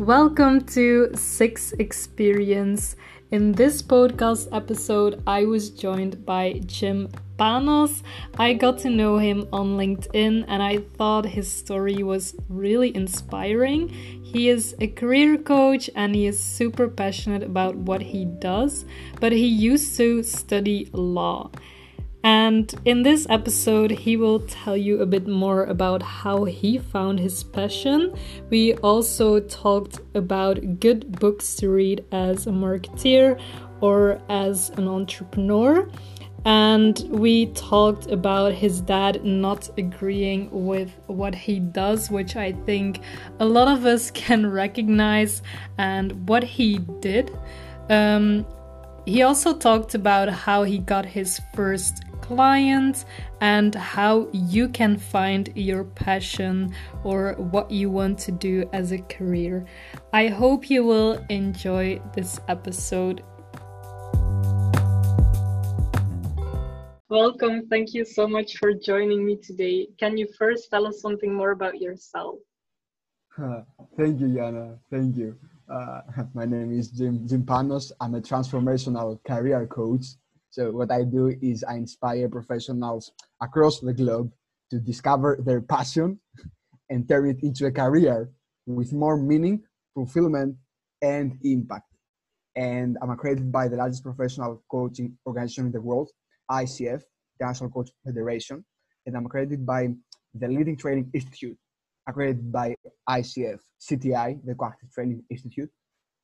[0.00, 2.96] Welcome to Six Experience.
[3.30, 8.02] In this podcast episode, I was joined by Jim Panos.
[8.38, 13.90] I got to know him on LinkedIn and I thought his story was really inspiring.
[13.90, 18.86] He is a career coach and he is super passionate about what he does,
[19.20, 21.50] but he used to study law.
[22.22, 27.18] And in this episode, he will tell you a bit more about how he found
[27.18, 28.12] his passion.
[28.50, 33.40] We also talked about good books to read as a marketeer
[33.80, 35.88] or as an entrepreneur.
[36.44, 43.00] And we talked about his dad not agreeing with what he does, which I think
[43.38, 45.42] a lot of us can recognize,
[45.78, 47.30] and what he did.
[47.88, 48.46] Um,
[49.06, 53.06] he also talked about how he got his first clients
[53.40, 56.72] and how you can find your passion
[57.02, 59.66] or what you want to do as a career.
[60.12, 63.24] I hope you will enjoy this episode.
[67.08, 67.66] Welcome.
[67.66, 69.88] Thank you so much for joining me today.
[69.98, 72.36] Can you first tell us something more about yourself?
[73.96, 74.78] Thank you, Yana.
[74.88, 75.36] Thank you.
[75.68, 76.02] Uh,
[76.34, 77.90] my name is Jim, Jim Panos.
[78.00, 80.14] I'm a transformational career coach
[80.50, 84.32] so what I do is I inspire professionals across the globe
[84.70, 86.18] to discover their passion
[86.90, 88.30] and turn it into a career
[88.66, 89.62] with more meaning,
[89.94, 90.56] fulfillment,
[91.02, 91.86] and impact.
[92.56, 96.10] And I'm accredited by the largest professional coaching organization in the world,
[96.50, 97.02] ICF,
[97.38, 98.64] International Coach Federation.
[99.06, 99.88] And I'm accredited by
[100.34, 101.56] the Leading Training Institute,
[102.08, 102.74] accredited by
[103.08, 105.70] ICF, CTI, the Coactive Training Institute.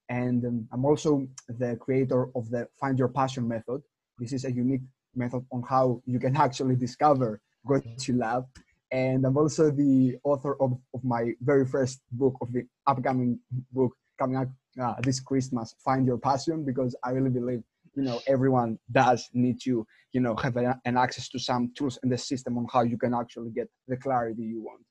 [0.08, 3.82] And um, I'm also the creator of the Find Your Passion method,
[4.18, 4.82] this is a unique
[5.14, 8.46] method on how you can actually discover what you love.
[8.92, 13.40] And I'm also the author of, of my very first book of the upcoming
[13.72, 14.48] book coming out
[14.80, 17.62] uh, this Christmas, Find Your Passion, because I really believe,
[17.96, 21.98] you know, everyone does need to, you know, have a, an access to some tools
[22.02, 24.84] and the system on how you can actually get the clarity you want.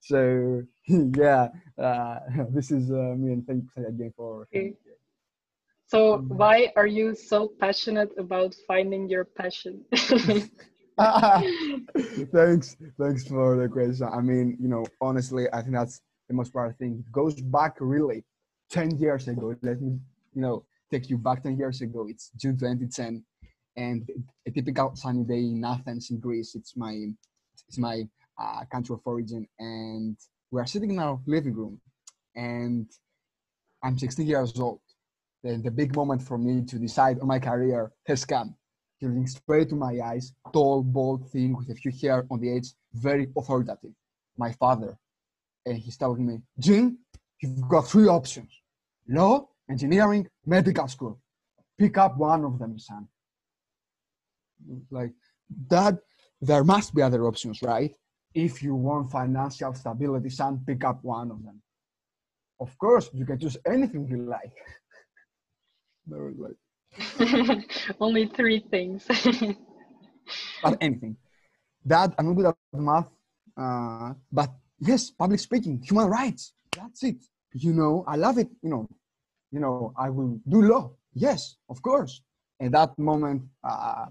[0.00, 1.48] So yeah,
[1.78, 2.18] uh,
[2.50, 4.46] this is uh, me and thanks again for.
[4.54, 4.74] Okay.
[5.86, 6.28] So mm.
[6.28, 9.84] why are you so passionate about finding your passion?
[12.32, 14.08] thanks, thanks for the question.
[14.12, 17.04] I mean, you know, honestly, I think that's the most important thing.
[17.06, 18.24] It goes back really
[18.70, 19.54] 10 years ago.
[19.62, 19.98] Let me,
[20.34, 22.06] you know, take you back 10 years ago.
[22.08, 23.24] It's June 2010
[23.76, 24.08] and
[24.46, 26.54] a typical sunny day in Athens in Greece.
[26.54, 27.08] It's my,
[27.68, 28.04] it's my
[28.40, 29.46] uh, country of origin.
[29.58, 30.16] And
[30.50, 31.80] we're sitting in our living room
[32.36, 32.88] and
[33.82, 34.80] I'm 16 years old
[35.44, 38.56] the, the big moment for me to decide on my career has come.
[39.02, 42.68] Looking straight to my eyes, tall, bald, thin, with a few hair on the edge,
[42.94, 43.92] very authoritative.
[44.38, 44.96] My father.
[45.66, 46.98] And he's telling me, Jim,
[47.40, 48.50] you've got three options
[49.06, 51.20] law, engineering, medical school.
[51.78, 53.06] Pick up one of them, son.
[54.90, 55.12] Like
[55.68, 55.98] that,
[56.40, 57.94] there must be other options, right?
[58.34, 61.60] If you want financial stability, son, pick up one of them.
[62.58, 64.52] Of course, you can choose anything you like.
[66.06, 67.70] Was like
[68.00, 69.06] only three things.
[70.62, 71.16] but anything.
[71.84, 73.08] That I'm not good at math,
[73.56, 74.50] uh, but
[74.80, 76.54] yes, public speaking, human rights.
[76.76, 77.24] That's it.
[77.52, 78.48] You know, I love it.
[78.62, 78.88] You know,
[79.52, 80.92] you know, I will do law.
[81.14, 82.22] Yes, of course.
[82.60, 84.06] And that moment, uh,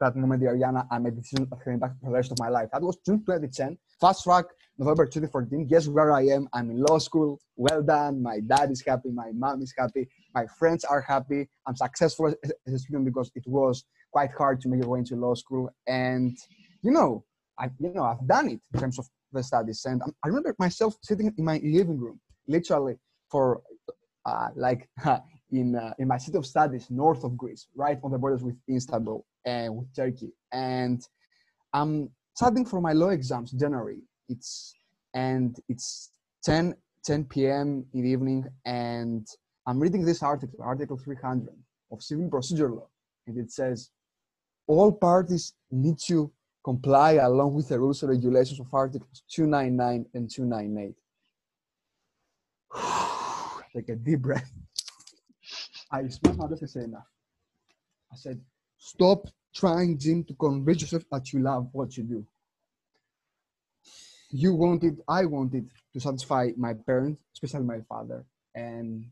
[0.00, 2.48] that moment, the Ariana, I made decision of coming back for the rest of my
[2.48, 2.68] life.
[2.72, 3.78] That was June 2010.
[4.00, 4.46] Fast track,
[4.76, 5.66] November 2014.
[5.66, 6.48] Guess where I am?
[6.52, 7.40] I'm in law school.
[7.56, 8.22] Well done.
[8.22, 9.10] My dad is happy.
[9.10, 10.08] My mom is happy.
[10.34, 11.48] My friends are happy.
[11.66, 12.34] I'm successful
[12.66, 15.70] as a student because it was quite hard to make your way into law school.
[15.86, 16.36] And
[16.82, 17.24] you know,
[17.58, 19.84] I you know I've done it in terms of the studies.
[19.84, 22.96] And I remember myself sitting in my living room, literally
[23.30, 23.62] for
[24.26, 24.88] uh, like
[25.52, 28.56] in uh, in my city of studies, north of Greece, right on the borders with
[28.68, 30.32] Istanbul and with Turkey.
[30.52, 31.00] And
[31.72, 34.74] I'm studying for my law exams January it's
[35.14, 36.10] and it's
[36.44, 36.74] 10
[37.04, 37.84] 10 p.m.
[37.92, 39.26] in the evening, and
[39.66, 41.50] I'm reading this article, Article 300
[41.92, 42.88] of Civil Procedure Law,
[43.26, 43.90] and it says
[44.66, 46.32] all parties need to
[46.64, 50.94] comply along with the rules and regulations of Articles 299 and 298.
[53.76, 54.50] Take a deep breath.
[55.90, 57.06] I smelled my breath say enough.
[58.10, 58.40] I said,
[58.78, 62.26] stop trying, Jim, to convince yourself that you love what you do
[64.34, 69.04] you wanted, I wanted to satisfy my parents, especially my father, and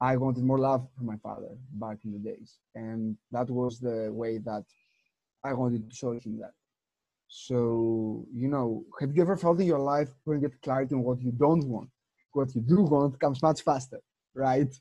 [0.00, 4.10] I wanted more love from my father back in the days, and that was the
[4.12, 4.64] way that
[5.44, 6.52] I wanted to show him that.
[7.28, 11.02] So, you know, have you ever felt in your life when you get clarity on
[11.02, 11.90] what you don't want?
[12.34, 14.00] what you do want comes much faster,
[14.34, 14.72] right?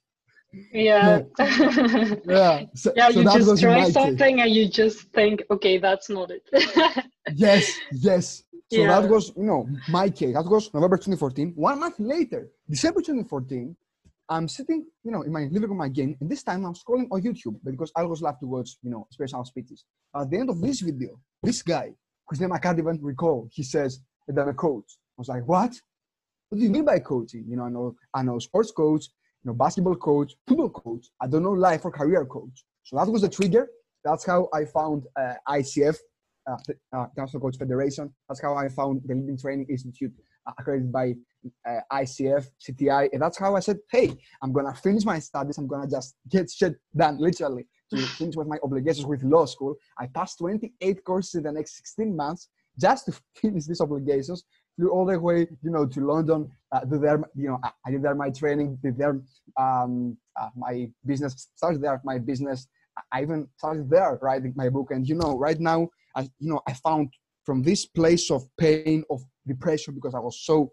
[0.71, 1.21] Yeah.
[1.39, 2.63] yeah.
[2.75, 3.93] So, yeah, so you just was in my try case.
[3.93, 6.47] something and you just think, okay, that's not it.
[7.35, 8.43] Yes, yes.
[8.73, 9.01] So Yeah.
[9.01, 10.33] that was, you know, my case.
[10.33, 11.53] That was November 2014.
[11.55, 13.75] One month later, December 2014,
[14.29, 17.21] I'm sitting, you know, in my living room again, and this time I'm scrolling on
[17.21, 19.85] YouTube because I always love to watch, you know, inspirational speeches.
[20.15, 21.93] At the end of this video, this guy,
[22.27, 24.89] whose name I can't even recall, he says that I'm a coach.
[25.17, 25.71] I was like, what?
[26.49, 27.45] What do you mean by coaching?
[27.47, 29.05] You know, I know, I know sports coach,
[29.43, 31.05] you know, basketball coach, football coach.
[31.21, 32.65] I don't know life or career coach.
[32.83, 33.67] So that was the trigger.
[34.03, 35.97] That's how I found uh, ICF,
[36.49, 36.57] uh,
[36.95, 38.13] uh, International Coach Federation.
[38.27, 40.11] That's how I found the Leading Training Institute,
[40.47, 41.13] uh, accredited by
[41.67, 45.57] uh, ICF, CTI, and that's how I said, "Hey, I'm gonna finish my studies.
[45.57, 49.75] I'm gonna just get shit done, literally, to finish with my obligations with law school.
[49.97, 52.49] I passed 28 courses in the next 16 months
[52.79, 54.43] just to finish these obligations.
[54.75, 56.49] Flew all the way, you know, to London.
[56.71, 58.79] Uh, did there, you know, I, I did there my training.
[58.83, 59.21] Did there
[59.59, 61.49] um, uh, my business.
[61.55, 62.67] Started there my business.
[63.11, 64.89] I even started there writing my book.
[64.91, 67.13] And you know, right now, I, you know, I found
[67.43, 70.71] from this place of pain, of depression, because I was so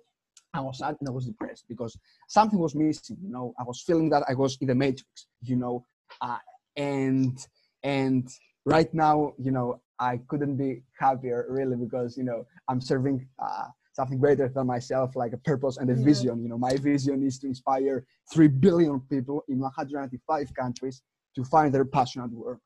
[0.52, 1.96] I was sad and I was depressed because
[2.28, 3.16] something was missing.
[3.22, 5.26] You know, I was feeling that I was in the matrix.
[5.42, 5.86] You know,
[6.20, 6.38] uh,
[6.76, 7.38] and
[7.82, 8.28] and
[8.64, 13.66] right now, you know, I couldn't be happier really because you know I'm serving uh,
[13.92, 16.04] something greater than myself, like a purpose and a Yeah.
[16.04, 16.42] vision.
[16.42, 21.02] You know, my vision is to inspire three billion people in 195 countries
[21.36, 22.60] to find their passion at work.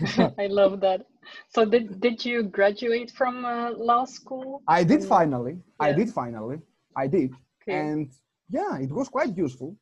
[0.38, 1.06] I love that.
[1.48, 4.62] So did did you graduate from uh, law school?
[4.66, 5.58] I did finally.
[5.80, 6.58] I did finally.
[6.96, 7.36] I did.
[7.62, 7.82] Okay.
[7.82, 8.10] and
[8.48, 9.76] yeah it was quite useful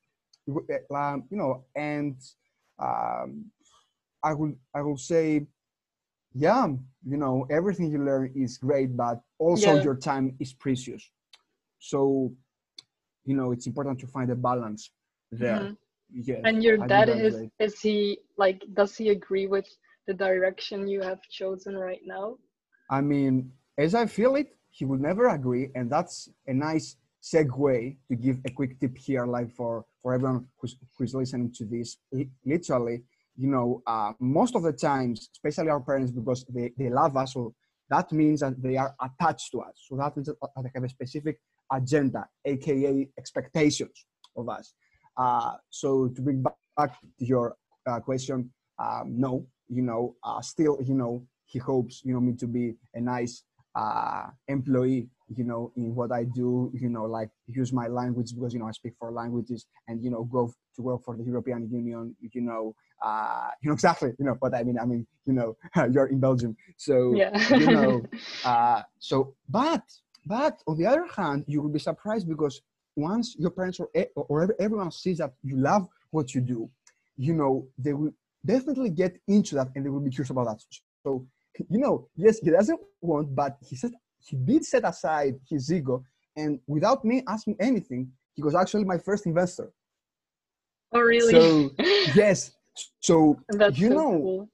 [0.50, 2.14] uh, um, you know and
[2.87, 3.31] um,
[4.23, 5.47] i will i will say
[6.35, 6.67] yeah
[7.12, 9.85] you know everything you learn is great but also Yeah.
[9.87, 11.03] your time is precious
[11.79, 12.32] so
[13.25, 14.91] you know it's important to find a balance
[15.31, 15.76] there Mhm.
[16.12, 19.69] yes And your I dad is is he like does he agree with
[20.06, 22.37] the direction you have chosen right now?
[22.90, 27.96] I mean, as I feel it, he would never agree, and that's a nice segue
[28.08, 31.99] to give a quick tip here, like for for everyone who's who's listening to this.
[32.44, 33.02] Literally,
[33.37, 37.34] you know, uh, most of the times, especially our parents, because they they love us,
[37.34, 37.54] so
[37.90, 39.75] that means that they are attached to us.
[39.88, 41.38] So that means that they have a specific
[41.70, 44.06] agenda, aka expectations
[44.37, 44.75] of us.
[45.16, 47.56] Uh, so to bring back to your
[47.87, 52.32] uh, question, um, no, you know, uh, still, you know, he hopes, you know, me
[52.34, 57.30] to be a nice uh, employee, you know, in what I do, you know, like
[57.46, 60.82] use my language because, you know, I speak four languages and, you know, go to
[60.82, 64.62] work for the European Union, you know, uh, you know, exactly, you know, what I
[64.62, 65.56] mean, I mean, you know,
[65.90, 66.56] you're in Belgium.
[66.76, 67.30] So, Yeah.
[67.58, 68.02] you know,
[68.44, 69.82] uh, so, but,
[70.26, 72.60] but on the other hand, you will be surprised because
[72.94, 76.68] once your parents or, e- or everyone sees that you love what you do,
[77.16, 78.12] you know, they will
[78.44, 80.60] definitely get into that and they will be curious about that.
[81.04, 81.26] So,
[81.68, 86.04] you know, yes, he doesn't want, but he said he did set aside his ego,
[86.36, 89.72] and without me asking anything, he was actually my first investor.
[90.92, 91.32] oh really?
[91.32, 91.70] So
[92.14, 92.52] yes,
[93.00, 94.48] so That's you so know, cool.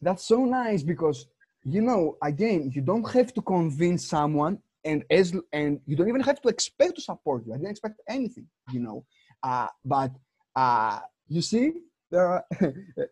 [0.00, 1.26] that's so nice because
[1.64, 6.22] you know, again, you don't have to convince someone, and as and you don't even
[6.22, 7.52] have to expect to support you.
[7.52, 9.04] I didn't expect anything, you know.
[9.42, 10.12] Uh, but
[10.56, 11.72] uh, you see,
[12.10, 12.44] there are,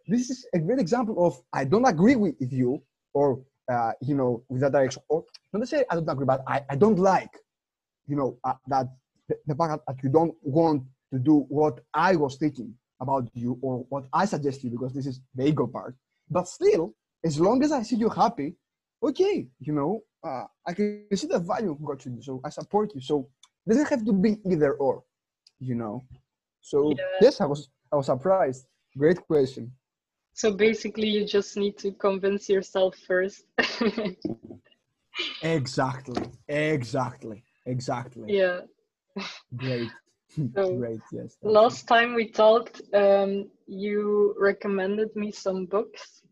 [0.09, 2.83] this is a great example of I don't agree with you,
[3.15, 6.65] or uh, you know, with that direction, or not necessarily I don't agree, but I,
[6.71, 7.35] I don't like,
[8.07, 8.87] you know, uh, that
[9.29, 13.85] the, fact that you don't want to do what I was thinking about you or
[13.89, 15.95] what I suggest you because this is the ego part.
[16.31, 18.55] But still, as long as I see you happy,
[19.03, 22.23] okay, you know, uh, I can see the value of what you do.
[22.23, 23.01] So I support you.
[23.01, 23.29] So
[23.67, 25.03] it doesn't have to be either or,
[25.59, 26.05] you know.
[26.61, 27.05] So Yeah.
[27.21, 28.67] yes, I was I was surprised.
[28.97, 29.73] Great question.
[30.33, 33.45] So basically, you just need to convince yourself first.
[35.43, 36.23] Exactly.
[36.49, 37.43] Exactly.
[37.67, 38.35] Exactly.
[38.37, 38.61] yeah.
[39.57, 39.93] Great.
[40.55, 41.01] So, Great.
[41.13, 41.37] Yes.
[41.43, 46.23] Last time we talked, um, you recommended me some books.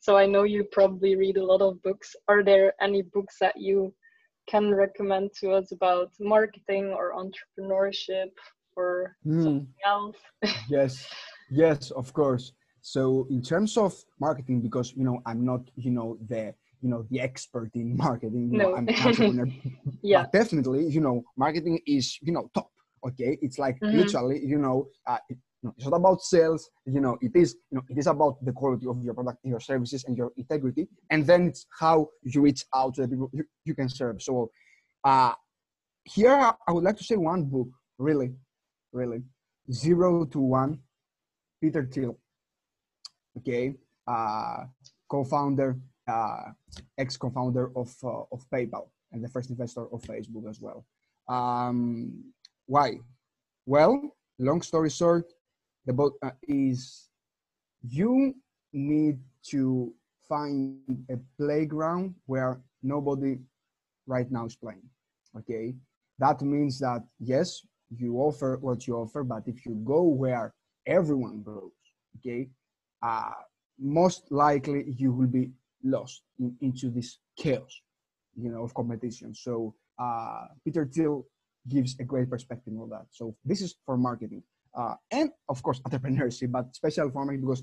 [0.00, 2.14] so I know you probably read a lot of books.
[2.28, 3.92] Are there any books that you
[4.48, 8.30] can recommend to us about marketing or entrepreneurship
[8.76, 9.42] or Hmm.
[9.42, 10.16] something else?
[10.68, 11.08] yes
[11.50, 16.16] yes of course so in terms of marketing because you know i'm not you know
[16.28, 18.74] the you know the expert in marketing No.
[18.76, 19.48] i'm entrepreneur
[20.02, 20.22] Yeah.
[20.22, 22.70] but definitely you know marketing is you know top
[23.06, 23.92] okay it's like Mhm.
[24.00, 27.76] literally you know uh, it, you it's not about sales you know it is you
[27.76, 31.26] know it is about the quality of your product your services and your integrity and
[31.26, 34.50] then it's how you reach out to the people you, you can serve so
[35.04, 35.32] uh
[36.04, 36.36] here
[36.66, 38.30] I would like to say one book, really,
[38.92, 39.20] really,
[39.70, 40.78] Zero to One,
[41.60, 42.18] Peter Thiel.
[43.38, 43.74] Okay,
[44.06, 44.64] uh,
[45.08, 46.50] co-founder, uh,
[46.96, 50.84] ex-co-founder of uh, of PayPal and the first investor of Facebook as well.
[51.28, 52.32] Um,
[52.66, 52.98] why?
[53.66, 55.32] Well, long story short,
[55.86, 57.08] the book uh, is
[57.82, 58.34] you
[58.72, 59.18] need
[59.50, 59.92] to
[60.28, 63.38] find a playground where nobody
[64.06, 64.88] right now is playing.
[65.36, 65.74] Okay,
[66.18, 67.62] that means that yes,
[67.94, 70.54] you offer what you offer, but if you go where
[70.88, 71.70] everyone goes,
[72.16, 72.48] okay,
[73.02, 73.30] uh,
[73.78, 75.50] most likely you will be
[75.84, 77.80] lost in, into this chaos,
[78.34, 79.34] you know, of competition.
[79.34, 81.26] So uh, Peter Thiel
[81.68, 83.06] gives a great perspective on that.
[83.10, 84.42] So this is for marketing
[84.78, 87.62] uh, and of course entrepreneurship, but special for marketing because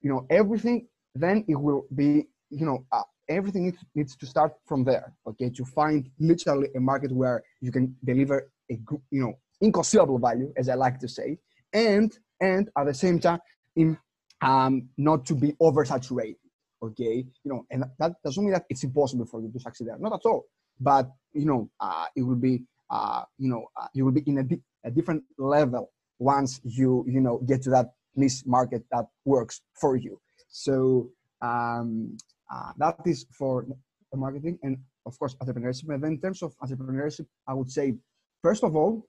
[0.00, 0.88] you know everything.
[1.14, 5.14] Then it will be you know uh, everything needs, needs to start from there.
[5.26, 8.78] Okay, to find literally a market where you can deliver a
[9.10, 11.38] you know inconceivable value, as I like to say,
[11.72, 13.40] and and at the same time
[13.76, 13.96] in
[14.42, 16.36] um, not to be oversaturated
[16.82, 17.24] okay?
[17.44, 20.14] You know and that doesn't mean that it's impossible for you to succeed there not
[20.14, 20.44] at all.
[20.80, 24.38] But you know uh, it will be uh, you know uh, you will be in
[24.38, 29.06] a, di- a different level once you you know get to that niche market that
[29.24, 30.20] works for you.
[30.48, 31.10] So
[31.42, 32.16] um,
[32.52, 33.66] uh, that is for
[34.10, 37.94] the marketing and of course entrepreneurship and then in terms of entrepreneurship i would say
[38.42, 39.06] first of all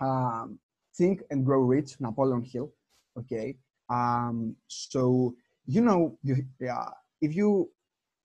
[0.00, 0.58] um,
[0.96, 2.72] think and grow rich napoleon hill
[3.18, 3.56] okay?
[3.88, 5.34] Um, so
[5.66, 6.86] you know you, yeah,
[7.20, 7.70] if you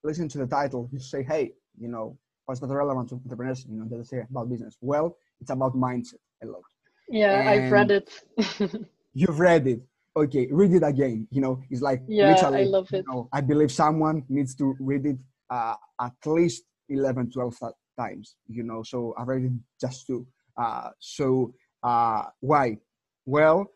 [0.04, 3.78] listen to the title you say hey you know what's that relevant to entrepreneurship you
[3.78, 4.78] know they say about business?
[4.82, 6.62] Well it's about mindset a lot.
[7.10, 8.10] Yeah and i've read it.
[9.14, 9.82] you've read it.
[10.18, 13.04] Okay read it again you know it's like yeah literally, i love it.
[13.08, 15.18] you know, i believe someone needs to read it
[15.50, 17.58] uh, at least 11 12
[18.00, 20.26] times you know so I've read it just two.
[20.58, 21.54] Uh, so
[21.86, 22.78] uh, why?
[23.26, 23.72] Well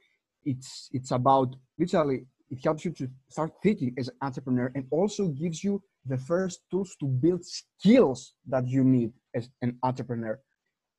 [0.46, 5.28] it's it's about literally it helps you to start thinking as an entrepreneur and also
[5.28, 10.40] gives you the first tools to build skills that you need as an entrepreneur.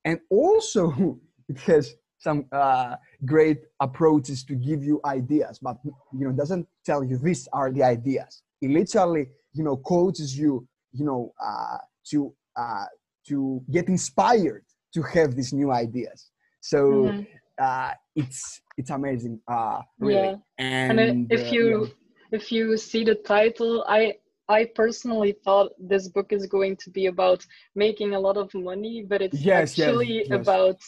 [0.05, 6.33] And also it has some uh, great approaches to give you ideas but you know
[6.33, 8.43] doesn't tell you these are the ideas.
[8.61, 11.79] It literally you know coaches you you know uh,
[12.11, 12.87] to uh,
[13.29, 14.65] to get inspired
[14.95, 17.23] to have these new ideas so mm-hmm.
[17.59, 20.37] uh, it's it's amazing uh, really yeah.
[20.59, 22.39] and, and if uh, you yeah.
[22.39, 24.15] if you see the title i
[24.51, 29.05] I personally thought this book is going to be about making a lot of money,
[29.09, 30.41] but it's yes, actually yes, yes.
[30.41, 30.79] about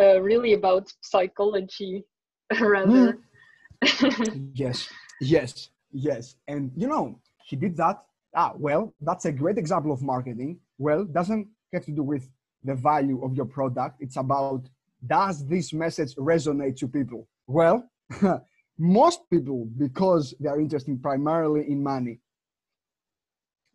[0.00, 2.04] uh, really about psychology
[2.60, 3.18] rather.
[3.84, 4.50] Mm.
[4.54, 4.88] yes,
[5.20, 6.36] yes, yes.
[6.48, 8.02] And you know, he did that.
[8.34, 10.58] Ah, well, that's a great example of marketing.
[10.78, 12.26] Well, doesn't have to do with
[12.64, 13.96] the value of your product.
[14.00, 14.62] It's about
[15.06, 17.28] does this message resonate to people?
[17.46, 17.88] Well,
[18.78, 22.20] most people, because they are interested primarily in money,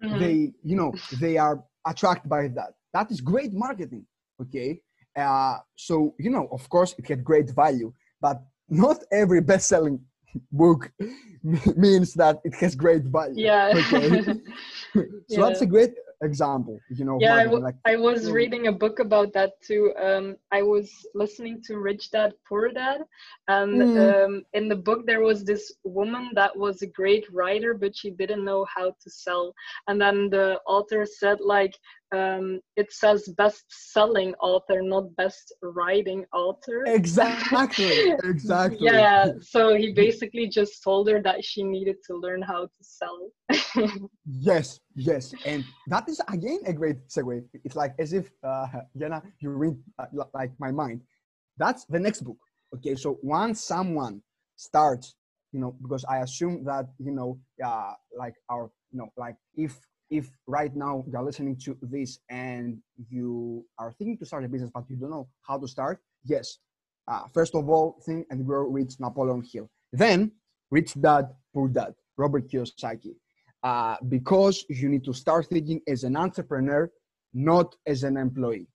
[0.04, 0.20] mm-hmm.
[0.20, 2.74] they, you know, they are attracted by that.
[2.94, 4.06] That is great marketing.
[4.42, 4.82] Okay.
[5.16, 10.00] Uh, so, you know, of course, it had great value, but not every best selling
[10.52, 10.92] book
[11.76, 13.46] means that it has great value.
[13.46, 13.72] Yeah.
[13.76, 14.24] Okay.
[14.94, 15.40] so yeah.
[15.42, 15.92] that's a great
[16.22, 19.94] example you know yeah I, w- like, I was reading a book about that too
[20.02, 23.02] um i was listening to rich dad poor dad
[23.48, 24.26] and mm.
[24.26, 28.10] um in the book there was this woman that was a great writer but she
[28.12, 29.54] didn't know how to sell
[29.88, 31.76] and then the author said like
[32.16, 36.84] um, it says best selling author, not best writing author.
[36.88, 38.12] Exactly.
[38.24, 38.78] exactly.
[38.82, 39.32] yeah.
[39.42, 43.32] So he basically just told her that she needed to learn how to sell.
[44.26, 45.34] yes, yes.
[45.46, 47.44] And that is again a great segue.
[47.64, 51.02] It's like as if, uh, Jenna, you read uh, like my mind.
[51.58, 52.38] That's the next book.
[52.76, 52.96] Okay.
[52.96, 54.22] So once someone
[54.56, 55.16] starts,
[55.52, 59.78] you know, because I assume that, you know, uh, like our, you know, like if
[60.10, 62.78] if right now you're listening to this and
[63.10, 66.58] you are thinking to start a business but you don't know how to start, yes.
[67.08, 69.70] Uh, first of all, think and grow rich Napoleon Hill.
[69.92, 70.32] Then,
[70.72, 73.16] Rich Dad, Poor Dad, Robert Kiyosaki.
[73.64, 76.90] Uh, because you need to start thinking as an entrepreneur,
[77.34, 78.68] not as an employee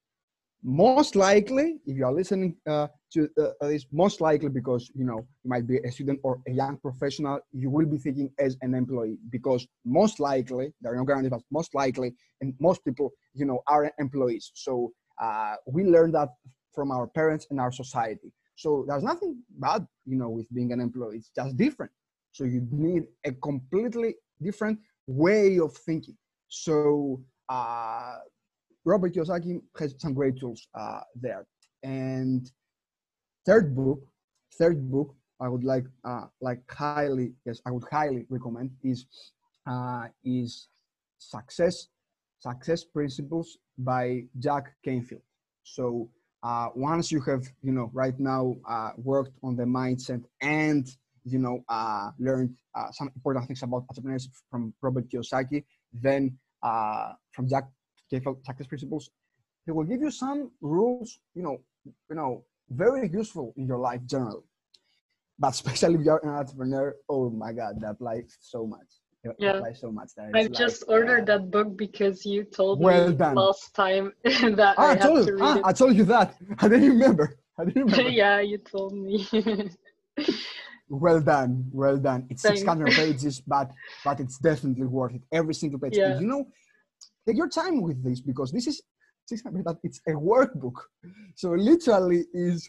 [0.65, 5.27] most likely if you are listening uh, to uh, this most likely because you know
[5.43, 8.75] you might be a student or a young professional you will be thinking as an
[8.75, 13.47] employee because most likely there are no guarantees but most likely and most people you
[13.47, 14.51] know are employees.
[14.55, 14.93] So
[15.23, 16.31] uh, we learn that
[16.75, 18.33] from our parents and our society.
[18.57, 21.19] So there's nothing bad you know with being an employee.
[21.19, 21.93] It's just different.
[22.33, 26.17] So you need a completely different way of thinking.
[26.49, 28.17] So uh,
[28.85, 31.47] Robert Kiyosaki has some great tools uh, there.
[31.83, 32.51] And
[33.47, 34.01] third book,
[34.59, 39.07] third book, I would like uh, like highly yes, I would highly recommend is
[39.67, 40.69] uh, is
[41.19, 41.89] Success
[42.39, 45.23] Success Principles by Jack Canfield.
[45.65, 46.09] So
[46.43, 50.87] uh, once you have you know right now uh, worked on the mindset and
[51.25, 57.13] you know uh, learned uh, some important things about entrepreneurship from Robert Kiyosaki, then uh,
[57.33, 57.65] from Jack
[58.11, 59.11] Canfield Success Principles,
[59.67, 61.19] he will give you some rules.
[61.35, 64.45] You know, you know, very useful in your life generally.
[65.39, 68.87] But especially if you're an entrepreneur, oh my God, that applies so much.
[69.25, 69.57] It Yeah.
[69.57, 70.11] applies so much.
[70.17, 73.37] That I it's just ordered uh, that book because you told Well me done.
[73.37, 75.39] last time that Ah, I I told to you.
[75.43, 76.35] read Ah, I told you that.
[76.59, 77.39] I didn't remember.
[77.59, 78.11] I didn't remember.
[78.11, 79.27] yeah, you told me.
[80.89, 82.27] Well done, well done.
[82.31, 82.61] It's Thanks.
[82.61, 83.71] 600 pages, but
[84.05, 85.23] but it's definitely worth it.
[85.33, 85.97] Every single page.
[85.97, 86.21] Yeah.
[86.21, 86.45] You know,
[87.27, 88.83] take your time with this because this is
[89.27, 89.65] 600.
[89.65, 90.77] But it's a workbook,
[91.35, 92.69] so literally is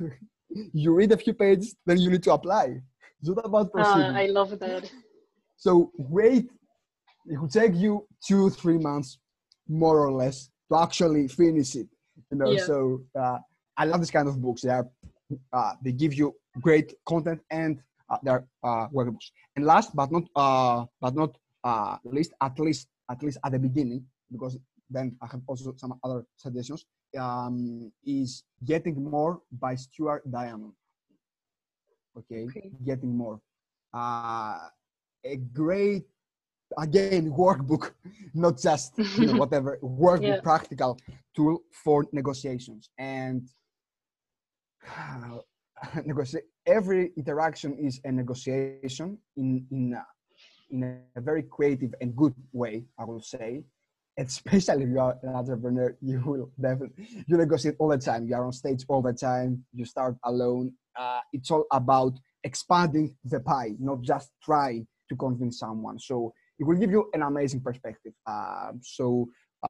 [0.74, 2.82] you read a few pages, then you need to apply.
[3.20, 4.16] It's not about Ah, proceeding.
[4.16, 4.92] I love that.
[5.58, 6.50] So wait,
[7.28, 9.18] it will take you two, three months,
[9.68, 11.88] more or less, to actually finish it.
[12.32, 12.66] You know, Yeah.
[12.70, 13.40] so uh,
[13.78, 14.62] I love this kind of books.
[14.62, 14.88] They are,
[15.52, 19.28] uh, they give you great content and uh, they're uh, workbooks.
[19.56, 23.60] And last but not, uh, but not uh, least, at least, at least at the
[23.60, 24.58] beginning, because
[24.90, 26.86] then I have also some other suggestions.
[27.18, 30.74] Um, is Getting More by Stuart Diamond.
[32.18, 32.72] Okay, Okay.
[32.86, 33.40] Getting More.
[33.94, 34.58] Uh,
[35.24, 36.04] a great
[36.78, 37.92] again workbook
[38.34, 40.42] not just you know, whatever workbook Yeah.
[40.42, 41.00] practical
[41.36, 43.48] tool for negotiations and
[46.06, 50.06] negotiate every interaction is a negotiation in in a,
[50.72, 50.84] in
[51.16, 53.64] a very creative and good way i will say
[54.18, 58.28] especially if you are an entrepreneur you will definitely you negotiate all the time.
[58.28, 59.64] You are on stage all the time.
[59.74, 60.74] You start alone.
[60.98, 62.14] Uh, it's all about
[62.44, 66.00] expanding the pie not just trying to convince someone.
[66.00, 68.14] So it will give you an amazing perspective.
[68.28, 69.28] Um, so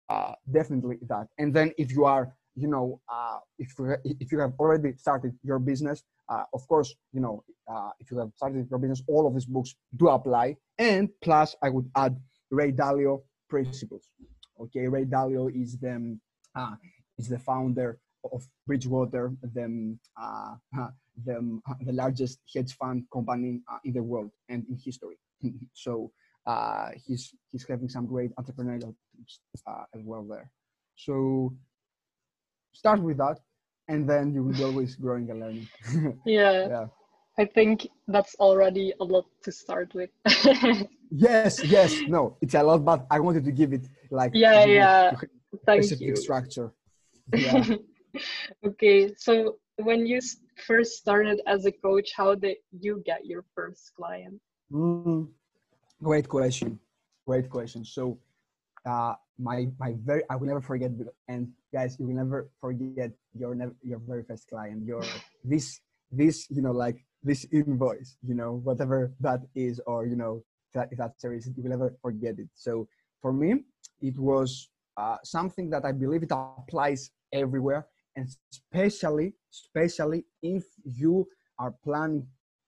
[0.10, 1.28] uh, definitely that.
[1.38, 5.60] And then if you are you know uh, if if you have already started your
[5.60, 9.34] business uh, of course you know uh, if you have started your business all of
[9.34, 10.56] these books do apply.
[10.78, 12.17] And plus i would add
[12.52, 14.10] ray dalio principles
[14.60, 16.18] okay ray dalio is the
[16.56, 16.76] uh,
[17.18, 18.00] is the founder
[18.34, 20.56] of bridgewater the uh,
[21.24, 25.18] the, the largest hedge fund company uh, in the world and in history
[25.74, 26.12] so
[26.46, 30.52] uh, he's he's having some great entrepreneurial tips uh, as well there.
[30.96, 31.54] So
[32.74, 33.39] start with that,
[33.88, 35.68] and then you will be always growing and learning.
[36.26, 36.86] Yeah, yeah.
[37.38, 40.10] I think that's already a lot to start with.
[41.12, 41.63] Yes.
[41.63, 42.02] Yes.
[42.08, 45.12] No, it's a lot, but I wanted to give it like Yeah, yeah.
[45.65, 46.15] Thank specific you.
[46.15, 46.74] structure.
[47.34, 47.63] Yeah.
[48.65, 50.19] okay, so when you
[50.65, 54.39] first started as a coach, how did you get your first client?
[54.71, 55.28] Mm,
[56.02, 56.80] great question.
[57.28, 57.84] Great question.
[57.84, 58.17] So,
[58.86, 60.91] uh, my my very I will never forget.
[61.28, 64.86] And guys, you will never forget your never your very first client.
[64.86, 65.04] Your
[65.43, 68.18] this this you know like this invoice.
[68.24, 72.50] You know whatever that is, or you know that if you will never forget it.
[72.54, 72.88] So
[73.22, 73.66] for me,
[74.02, 81.28] it was uh, something that I believe it applies everywhere, and especially especially if you
[81.60, 82.28] are planning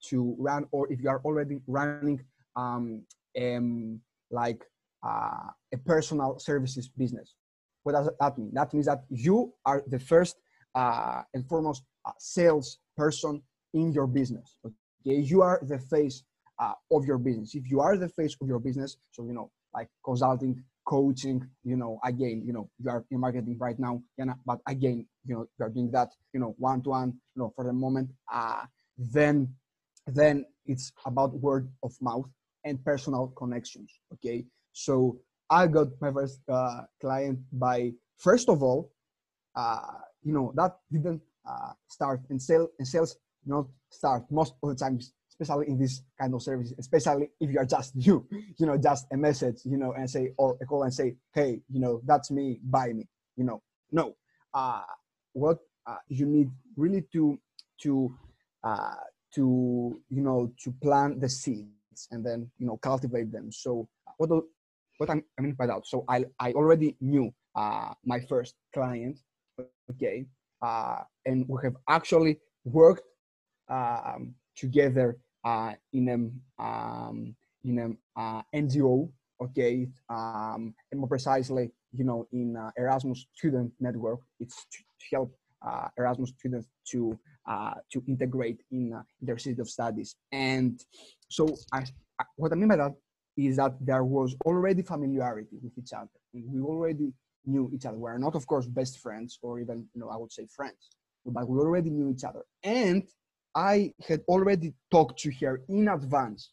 [0.09, 2.21] to run or if you are already running
[2.55, 3.03] um,
[3.41, 3.99] um
[4.31, 4.63] like
[5.03, 7.35] uh, a personal services business
[7.83, 10.37] what does that mean that means that you are the first
[10.75, 13.41] uh, and foremost uh, sales person
[13.73, 15.19] in your business okay?
[15.19, 16.23] You are the face
[16.59, 17.53] uh, of your business.
[17.53, 21.75] If you are the face of your business so you know like consulting coaching you
[21.75, 24.01] know again you know you are in marketing right now
[24.45, 27.51] but again you know you are doing that you know one to one you know
[27.55, 28.63] for the moment uh,
[28.97, 29.53] then
[30.07, 32.25] then it's about word of mouth
[32.63, 34.45] and personal connections okay?
[34.71, 35.17] So
[35.49, 38.91] i got my first uh, client by first of all
[39.55, 45.13] uh, you know that didn't uh, start and sales not start most of the times
[45.29, 48.25] especially in this kind of service especially if you are just you
[48.57, 51.59] you know just a message you know and say or a call and say hey
[51.69, 53.07] you know that's me buy me
[53.37, 53.61] you know.
[53.91, 54.15] No.
[54.53, 54.81] Uh,
[55.33, 57.39] what uh, you need really to
[57.83, 58.13] to
[58.63, 58.95] uh,
[59.35, 63.51] to you know to plant the seeds and then you know cultivate them.
[63.51, 64.47] So what do,
[64.97, 69.19] what I'm, i mean by that so i i already knew uh, my first client
[69.91, 70.25] okay
[70.63, 73.03] uh, and we have actually worked
[73.69, 79.09] um, together uh, in a um, in a uh, ngo
[79.41, 84.19] okay um, and more precisely you know, in uh, Erasmus Student Network.
[84.39, 89.69] It's to help uh, Erasmus students to uh, to integrate in uh, their city of
[89.69, 90.15] studies.
[90.31, 90.79] And
[91.29, 91.85] so, I,
[92.19, 92.93] I, what I mean by that
[93.37, 96.09] is that there was already familiarity with each other.
[96.33, 97.13] We already
[97.45, 97.97] knew each other.
[97.97, 100.89] We are not, of course, best friends or even, you know, I would say friends,
[101.25, 102.43] but we already knew each other.
[102.63, 103.03] And
[103.57, 106.51] I had already talked to her in advance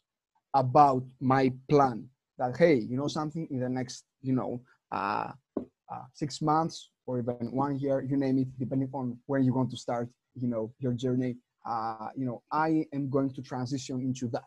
[0.55, 6.05] about my plan that, hey, you know something, in the next, you know, uh, uh,
[6.13, 9.77] six months or even one year, you name it, depending on where you want to
[9.77, 11.35] start, you know, your journey.
[11.63, 14.45] Uh, you know, I am going to transition into that,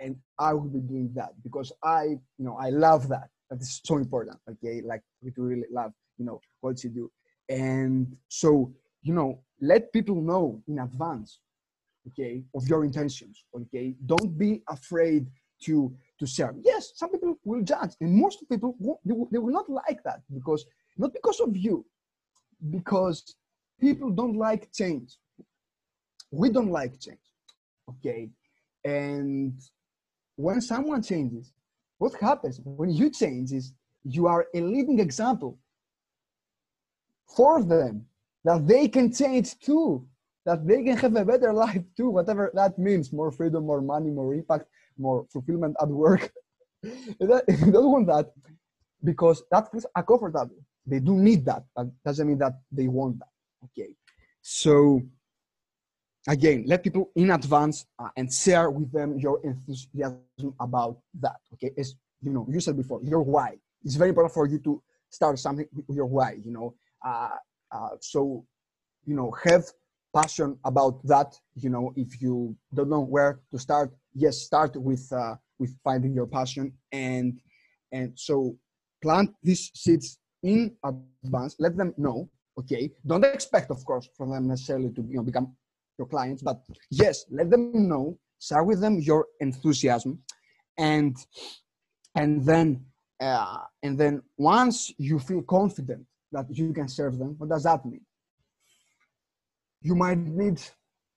[0.00, 2.02] and I will be doing that because I,
[2.38, 3.28] you know, I love that.
[3.50, 4.38] That is so important.
[4.50, 7.10] Okay, like we really love, you know, what you do,
[7.48, 11.38] and so you know, let people know in advance,
[12.06, 13.44] okay, of your intentions.
[13.54, 15.26] Okay, don't be afraid
[15.62, 16.56] to to serve.
[16.62, 20.20] Yes, some people will judge, and most people they will, they will not like that
[20.32, 20.64] because
[20.96, 21.84] not because of you,
[22.70, 23.34] because
[23.80, 25.16] people don't like change.
[26.30, 27.26] We don't like change,
[27.88, 28.28] okay?
[28.84, 29.58] And
[30.36, 31.52] when someone changes,
[31.98, 33.72] what happens when you change is
[34.04, 35.58] you are a leading example
[37.26, 38.06] for them
[38.44, 40.06] that they can change too,
[40.48, 43.12] that they can have a better life too, whatever that means.
[43.12, 44.64] More freedom, more money, more impact,
[44.96, 46.32] more fulfillment at work.
[46.82, 47.26] they
[47.76, 48.32] don't want that
[49.04, 50.56] because that feels uncomfortable.
[50.86, 53.34] They do need that but doesn't mean that they want that.
[53.66, 53.90] Okay.
[54.40, 55.02] So
[56.26, 61.40] again let people in advance uh, and share with them your enthusiasm about that.
[61.54, 61.72] Okay.
[61.76, 63.58] As you know you said before your why.
[63.84, 66.74] It's very important for you to start something with your why you know.
[67.04, 67.36] Uh,
[67.70, 68.46] uh, so
[69.04, 69.64] you know have
[70.18, 71.30] passion about that
[71.62, 72.34] you know if you
[72.74, 77.28] don't know where to start yes start with uh, with finding your passion and
[77.96, 78.56] and so
[79.02, 82.28] plant these seeds in advance, let them know,
[82.58, 82.90] okay?
[83.06, 85.56] Don't expect, of course, from them necessarily to you know, become
[85.98, 90.20] your clients, but yes, let them know, share with them your enthusiasm,
[90.76, 91.16] and
[92.14, 92.84] and then
[93.20, 97.84] uh, and then once you feel confident that you can serve them, what does that
[97.84, 98.00] mean?
[99.82, 100.60] You might need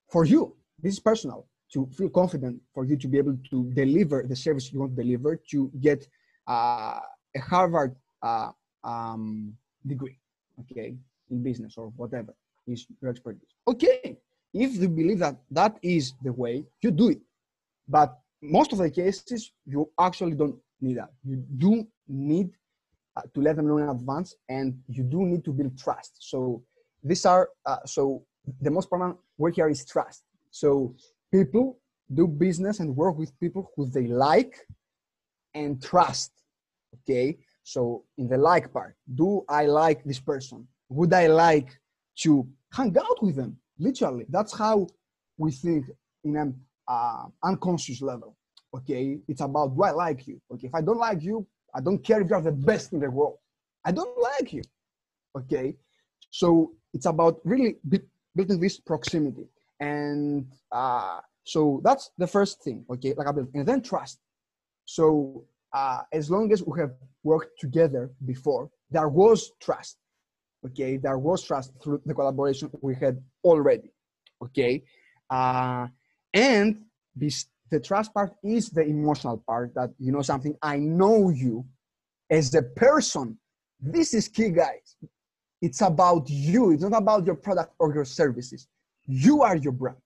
[0.09, 4.25] for you, this is personal, to feel confident for you to be able to deliver
[4.27, 6.05] the service you want to deliver, to get
[6.47, 6.99] uh,
[7.35, 8.51] a Harvard uh,
[8.83, 9.53] um,
[9.87, 10.17] degree,
[10.59, 10.95] okay,
[11.29, 12.35] in business or whatever
[12.67, 13.55] is your expertise.
[13.67, 14.17] Okay,
[14.53, 17.21] if you believe that that is the way, you do it.
[17.87, 21.09] But most of the cases, you actually don't need that.
[21.23, 22.49] You do need
[23.15, 26.17] uh, to let them know in advance, and you do need to build trust.
[26.19, 26.63] So
[27.03, 28.23] these are uh, so
[28.61, 30.23] the most important word here is trust.
[30.49, 30.95] So
[31.31, 31.79] people
[32.13, 34.55] do business and work with people who they like
[35.53, 36.31] and trust.
[36.93, 40.67] Okay, so in the like part, do I like this person?
[40.89, 41.79] Would I like
[42.19, 43.57] to hang out with them?
[43.79, 44.87] Literally, that's how
[45.37, 45.85] we think
[46.23, 48.35] in an uh, unconscious level.
[48.75, 50.41] Okay, it's about do I like you?
[50.53, 53.09] Okay, if I don't like you, I don't care if you're the best in the
[53.09, 53.37] world.
[53.85, 54.63] I don't like you.
[55.37, 55.75] Okay,
[56.29, 57.77] so it's about really
[58.35, 59.47] building this proximity,
[59.79, 62.85] and uh, so that's the first thing.
[62.89, 64.19] Okay, like I built, and then trust.
[64.85, 66.91] So uh, as long as we have
[67.23, 69.97] worked together before, there was trust.
[70.65, 73.91] Okay, there was trust through the collaboration we had already.
[74.43, 74.83] Okay,
[75.29, 75.87] uh,
[76.33, 76.81] and
[77.15, 80.55] this, the trust part is the emotional part that you know something.
[80.61, 81.65] I know you
[82.29, 83.37] as a person.
[83.79, 84.95] This is key, guys.
[85.61, 86.71] It's about you.
[86.71, 88.67] It's not about your product or your services.
[89.05, 89.97] You are your brand.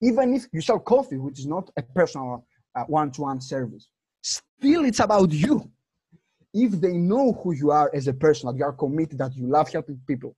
[0.00, 3.88] Even if you sell coffee, which is not a personal uh, one-to-one service,
[4.22, 5.70] still it's about you.
[6.54, 9.46] If they know who you are as a person, that you are committed, that you
[9.46, 10.34] love helping people,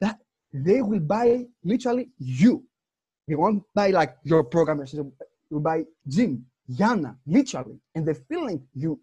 [0.00, 0.18] that
[0.52, 2.64] they will buy literally you.
[3.28, 4.42] They won't buy like your.
[4.42, 5.00] They
[5.50, 8.98] will buy Jim, Yana, literally, and the feeling you,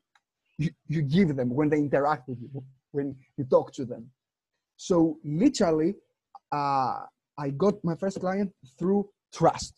[0.58, 4.10] you you give them when they interact with you, when you talk to them.
[4.78, 5.96] So literally,
[6.52, 7.02] uh,
[7.38, 9.76] I got my first client through trust.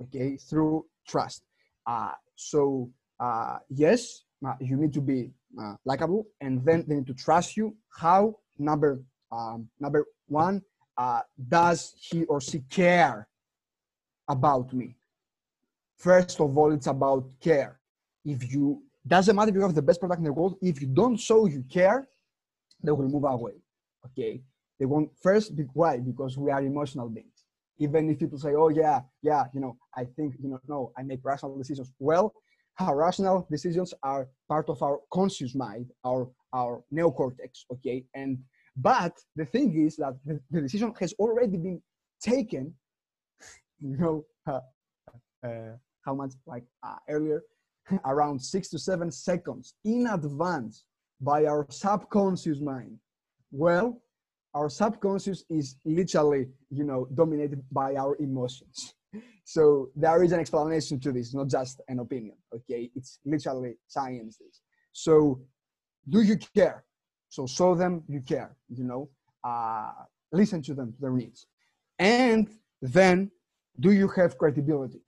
[0.00, 1.44] Okay, through trust.
[1.86, 7.06] Uh, so uh, yes, uh, you need to be uh, likable, and then they need
[7.06, 7.74] to trust you.
[7.88, 10.62] How number um, number one
[10.96, 13.28] uh, does he or she care
[14.28, 14.96] about me?
[15.96, 17.80] First of all, it's about care.
[18.24, 20.88] If you doesn't matter if you have the best product in the world, if you
[20.88, 22.08] don't show you care,
[22.82, 23.52] they will move away.
[24.06, 24.42] Okay,
[24.78, 25.56] they won't first.
[25.56, 25.98] Be, why?
[25.98, 27.44] Because we are emotional beings.
[27.78, 31.02] Even if people say, "Oh yeah, yeah," you know, I think you know, no, I
[31.02, 31.92] make rational decisions.
[31.98, 32.32] Well,
[32.80, 37.64] our rational decisions are part of our conscious mind, our our neocortex.
[37.72, 38.38] Okay, and
[38.76, 41.80] but the thing is that the, the decision has already been
[42.20, 42.74] taken.
[43.80, 44.60] You know uh,
[45.44, 47.42] uh, how much like uh, earlier,
[48.04, 50.84] around six to seven seconds in advance
[51.20, 52.98] by our subconscious mind.
[53.56, 54.02] Well,
[54.52, 58.94] our subconscious is literally, you know, dominated by our emotions.
[59.46, 62.36] So there is an explanation to this, not just an opinion.
[62.52, 64.40] Okay, it's literally science.
[64.90, 65.42] So,
[66.08, 66.82] do you care?
[67.28, 68.56] So show them you care.
[68.70, 69.10] You know,
[69.44, 69.92] uh,
[70.32, 71.46] listen to them, their needs,
[71.98, 72.48] and
[72.80, 73.30] then
[73.78, 75.02] do you have credibility?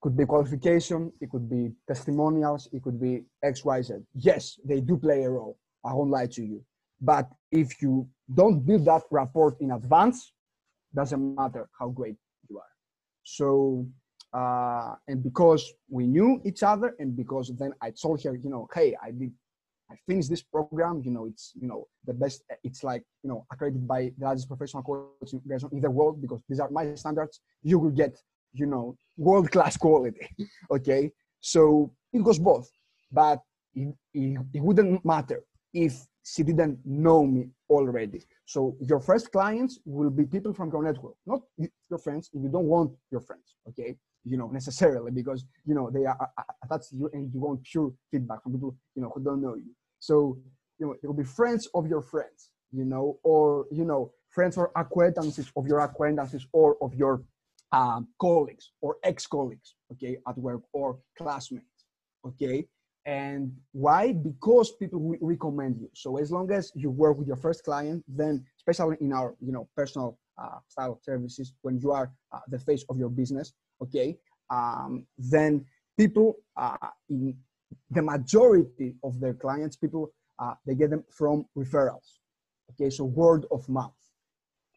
[0.00, 3.94] Could be qualification, it could be testimonials, it could be X, Y, Z.
[4.14, 5.58] Yes, they do play a role.
[5.84, 6.64] I won't lie to you.
[7.00, 10.32] But if you don't build that rapport in advance,
[10.94, 12.16] doesn't matter how great
[12.48, 12.74] you are.
[13.22, 13.86] So,
[14.32, 18.66] uh, and because we knew each other, and because then I told her, you know,
[18.74, 19.32] hey, I did,
[19.90, 21.02] I finished this program.
[21.04, 22.42] You know, it's you know the best.
[22.64, 26.60] It's like you know accredited by the largest professional coaching in the world because these
[26.60, 27.40] are my standards.
[27.62, 28.16] You will get
[28.52, 30.28] you know world class quality.
[30.70, 32.68] okay, so it was both,
[33.12, 33.40] but
[33.74, 35.44] it, it, it wouldn't matter
[35.76, 38.22] if she didn't know me already.
[38.46, 41.42] So your first clients will be people from your network, not
[41.90, 42.30] your friends.
[42.32, 46.18] If you don't want your friends, okay, you know necessarily because you know they are
[46.64, 49.54] attached to you and you want pure feedback from people you know who don't know
[49.54, 49.72] you.
[50.00, 50.38] So
[50.78, 54.56] you know it will be friends of your friends, you know, or you know friends
[54.56, 57.22] or acquaintances of your acquaintances or of your
[57.72, 61.84] um, colleagues or ex-colleagues, okay, at work or classmates,
[62.26, 62.66] okay
[63.06, 64.12] and why?
[64.12, 65.88] Because people will recommend you.
[65.94, 69.52] So as long as you work with your first client then especially in our you
[69.52, 73.52] know personal uh, style of services when you are uh, the face of your business
[73.82, 74.18] okay
[74.50, 75.64] um, then
[75.96, 77.34] people uh, in
[77.90, 82.18] the majority of their clients people uh, they get them from referrals
[82.70, 83.94] okay so word of mouth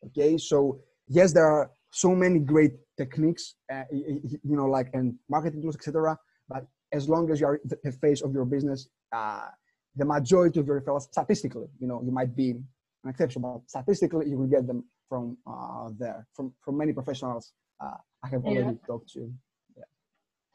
[0.06, 0.38] okay?
[0.38, 5.76] So yes there are so many great techniques uh, you know like and marketing tools
[5.76, 9.48] etc but as long as you are the face of your business, uh,
[9.96, 14.30] the majority of your referrals, statistically, you know, you might be an exception, but statistically,
[14.30, 18.78] you will get them from uh, there, from from many professionals uh, I have already
[18.78, 18.88] yeah.
[18.88, 19.32] talked to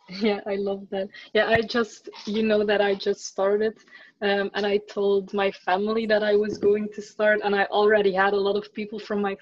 [0.21, 1.09] yeah i love that.
[1.33, 3.79] Yeah i just you know that i just started
[4.21, 8.13] um, and i told my family that i was going to start and i already
[8.13, 9.35] had a lot of people from my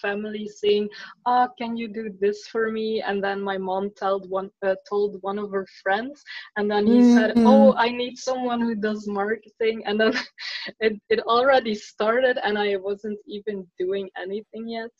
[0.00, 0.88] family saying
[1.26, 3.02] oh can you do this for me?
[3.02, 6.22] And then my mom told one uh, told one of her friends
[6.56, 7.16] and then he mm-hmm.
[7.16, 9.82] said oh i need someone who does marketing.
[9.84, 10.14] And then
[10.80, 14.94] it, it already started and i wasn't even doing anything yet.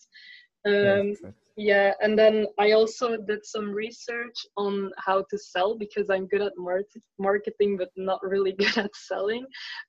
[0.66, 6.26] Um, yeah and then i also did some research on how to sell because i'm
[6.26, 6.82] good at mar-
[7.18, 9.44] marketing but not really good at selling.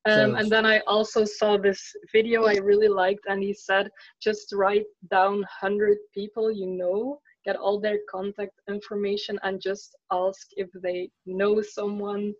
[0.07, 3.89] Um, and then i also saw this video i really liked and he said
[4.21, 10.47] just write down 100 people you know get all their contact information and just ask
[10.57, 12.33] if they know someone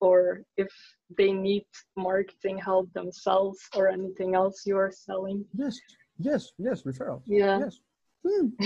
[0.00, 0.68] or if
[1.18, 1.64] they need
[1.96, 5.44] marketing help themselves or anything else you are selling.
[5.54, 5.78] Yes
[6.18, 7.22] yes yes referrals.
[7.26, 7.58] Yeah.
[7.58, 7.80] Yes
[8.26, 8.48] Hmm.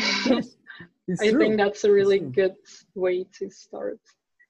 [1.21, 1.39] I true.
[1.39, 2.55] think that's a really good
[2.95, 4.01] way to start.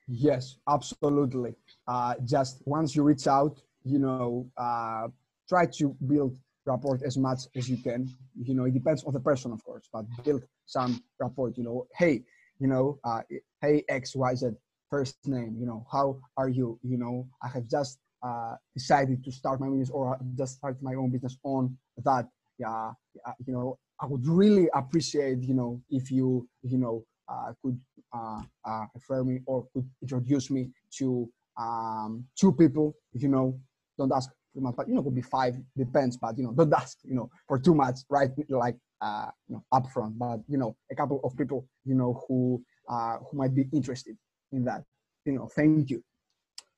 [0.08, 1.54] Yes, absolutely.
[1.86, 5.08] Uh, just once you reach out, you know, uh,
[5.48, 6.36] try to build
[6.66, 8.08] rapport as much as you can.
[8.42, 11.52] You know, it depends on the person, of course, but build some rapport.
[11.56, 12.22] You know, hey,
[12.58, 13.22] you know, uh,
[13.60, 14.50] hey X Y Z
[14.90, 15.56] first name.
[15.58, 16.78] You know, how are you?
[16.82, 20.94] You know, I have just uh, decided to start my business or just start my
[20.94, 22.26] own business on that.
[22.58, 22.92] Yeah,
[23.26, 27.80] uh, you know, I would really appreciate, you know, if you, you know, uh, could
[28.12, 31.26] uh, uh, refer me or could introduce me to
[31.58, 33.58] um, two people, you know,
[33.96, 36.74] don't ask too much, but you know, could be five, depends, but you know, don't
[36.74, 38.28] ask, you know, for too much, right?
[38.50, 42.62] Like, uh, you know, upfront, but you know, a couple of people, you know, who
[42.90, 44.18] uh, who might be interested
[44.52, 44.82] in that,
[45.24, 46.04] you know, thank you.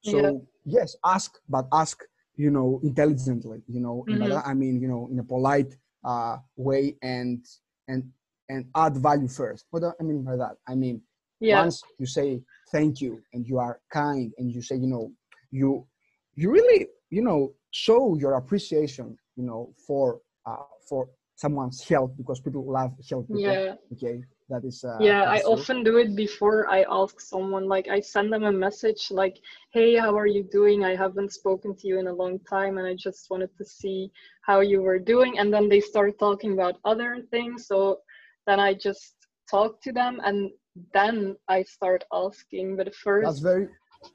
[0.05, 0.79] So yeah.
[0.79, 2.05] yes, ask, but ask,
[2.37, 4.49] you know, intelligently, you know, mm-hmm.
[4.49, 5.75] I mean, you know, in a polite
[6.07, 7.45] uh, way and
[7.89, 8.05] and
[8.49, 9.67] and add value first.
[9.71, 10.57] What do I mean by that?
[10.69, 11.03] I mean
[11.41, 11.61] yeah.
[11.61, 12.41] once you say
[12.73, 15.11] thank you and you are kind and you say you know
[15.51, 15.87] you
[16.35, 22.41] you really you know show your appreciation you know for uh, for someone's help because
[22.41, 23.43] people love help people.
[23.43, 23.75] Yeah.
[23.93, 28.01] Okay that is uh, yeah i often do it before i ask someone like i
[28.01, 29.37] send them a message like
[29.73, 30.85] hey how are you doing?
[30.85, 34.11] I haven't spoken to you in a long time and i just wanted to see
[34.43, 37.99] how you were doing and then they start talking about other things so
[38.47, 39.15] then i just
[39.51, 40.51] talk to them and
[40.93, 42.77] then i start asking.
[42.77, 43.69] But first that's very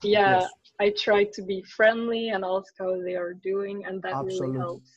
[0.04, 0.52] yeah yes.
[0.80, 4.48] i try to be friendly and ask how they are doing and that absolutely.
[4.48, 4.90] really helps.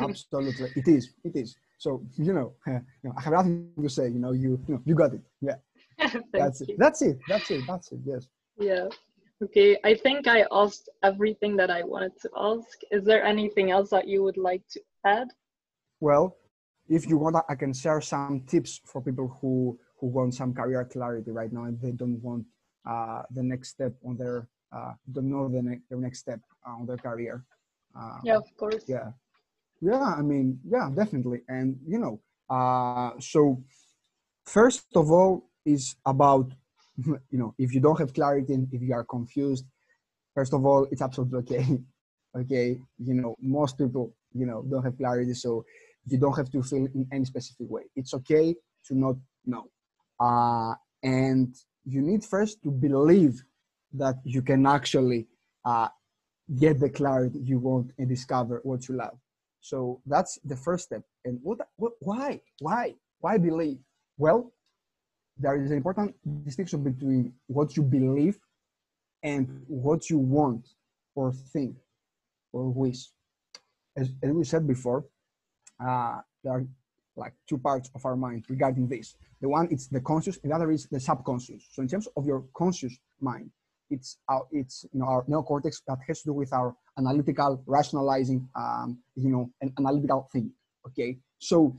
[0.00, 0.70] absolutely.
[0.76, 4.08] It is it is so you know, uh, you know i have nothing to say
[4.08, 5.22] you know you you know you got it.
[5.40, 5.56] Yeah.
[6.32, 6.70] That's it.
[6.78, 7.18] that's it.
[7.28, 7.62] That's it.
[7.66, 8.00] That's it.
[8.04, 8.28] Yes.
[8.58, 8.88] Yeah.
[9.42, 9.76] Okay.
[9.84, 12.78] I think i asked everything that i wanted to ask.
[12.90, 15.28] Is there anything else that you would like to add?
[16.00, 16.36] Well
[16.88, 20.84] if you want i can share some tips for people who who want some career
[20.84, 22.44] clarity right now and they don't want
[22.88, 26.86] uh, the next step on their uh, don't know the ne- their next step on
[26.86, 27.44] their career.
[27.98, 28.84] Uh, yeah, of course.
[28.86, 29.10] Yeah,
[29.80, 30.14] yeah.
[30.18, 31.42] I mean, yeah, definitely.
[31.48, 33.62] And you know, uh, so
[34.44, 36.50] first of all is about
[36.96, 39.64] you know if you don't have clarity and if you are confused.
[40.34, 41.78] First of all, it's absolutely okay.
[42.36, 45.64] okay, you know, most people you know don't have clarity, so
[46.06, 47.82] you don't have to feel in any specific way.
[47.96, 48.54] It's okay
[48.86, 49.66] to not know.
[50.18, 53.42] Uh, and you need first to believe
[53.92, 55.26] that you can actually
[55.64, 55.88] uh,
[56.58, 59.18] get the clarity you want and discover what you love.
[59.68, 61.02] So that's the first step.
[61.26, 62.40] And what, what why?
[62.60, 62.94] Why?
[63.20, 63.80] Why believe?
[64.16, 64.50] Well,
[65.36, 66.14] there is an important
[66.46, 68.38] distinction between what you believe
[69.22, 70.66] and what you want
[71.14, 71.76] or think
[72.52, 73.10] or wish.
[73.94, 75.04] As, as we said before,
[75.86, 76.66] uh, there are
[77.16, 79.16] like two parts of our mind regarding this.
[79.42, 81.68] The one is the conscious, and the other is the subconscious.
[81.72, 83.50] So in terms of your conscious mind,
[83.90, 88.48] it's our it's you know our neocortex that has to do with our analytical, rationalizing,
[88.54, 90.50] um, you know, an analytical thing.
[90.86, 91.76] Okay, so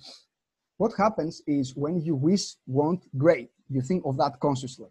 [0.78, 4.88] what happens is when you wish, want, great, you think of that consciously.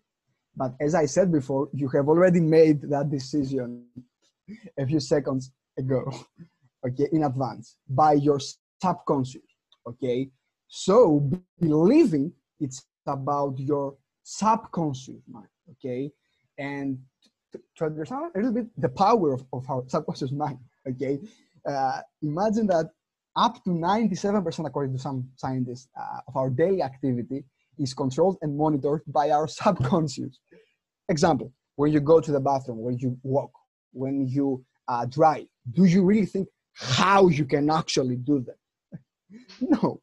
[0.57, 3.87] But as I said before, you have already made that decision
[4.79, 6.13] a few seconds ago,
[6.87, 8.41] okay, in advance by your
[8.83, 9.43] subconscious.
[9.87, 10.31] Okay,
[10.67, 16.13] so believing it's about your subconscious mind, okay?
[16.59, 16.99] And
[17.77, 20.59] to understand a little bit the power of, of our subconscious mind,
[20.89, 21.19] okay?
[21.67, 22.91] Uh, imagine that
[23.37, 27.45] up to 97%, according to some scientists, uh, of our daily activity
[27.79, 30.41] is controlled and monitored by our subconscious.
[31.09, 33.53] Example, when you go to the bathroom, when you walk,
[33.93, 39.01] when you uh, drive, do you really think how you can actually do that?
[39.61, 40.01] no,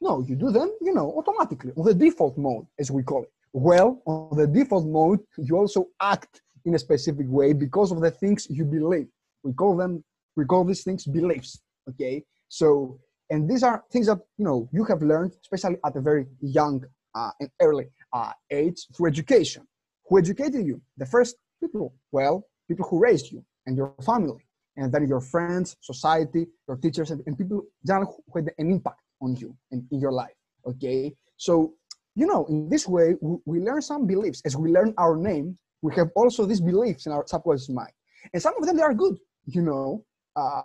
[0.00, 3.32] no, you do them, you know, automatically on the default mode, as we call it.
[3.52, 8.10] Well, on the default mode, you also act in a specific way because of the
[8.10, 9.08] things you believe.
[9.42, 10.04] We call them,
[10.36, 11.60] we call these things beliefs.
[11.88, 12.98] Okay, so
[13.30, 16.84] and these are things that you know you have learned, especially at a very young
[17.14, 19.66] uh, and early uh, age through education.
[20.08, 20.80] Who educated you?
[20.96, 21.94] The first people.
[22.12, 27.10] Well, people who raised you and your family, and then your friends, society, your teachers,
[27.10, 30.34] and, and people generally who had an impact on you and in your life.
[30.66, 31.74] Okay, so
[32.14, 34.42] you know in this way we, we learn some beliefs.
[34.44, 37.92] As we learn our name, we have also these beliefs in our subconscious mind,
[38.32, 40.04] and some of them they are good, you know,
[40.36, 40.62] uh,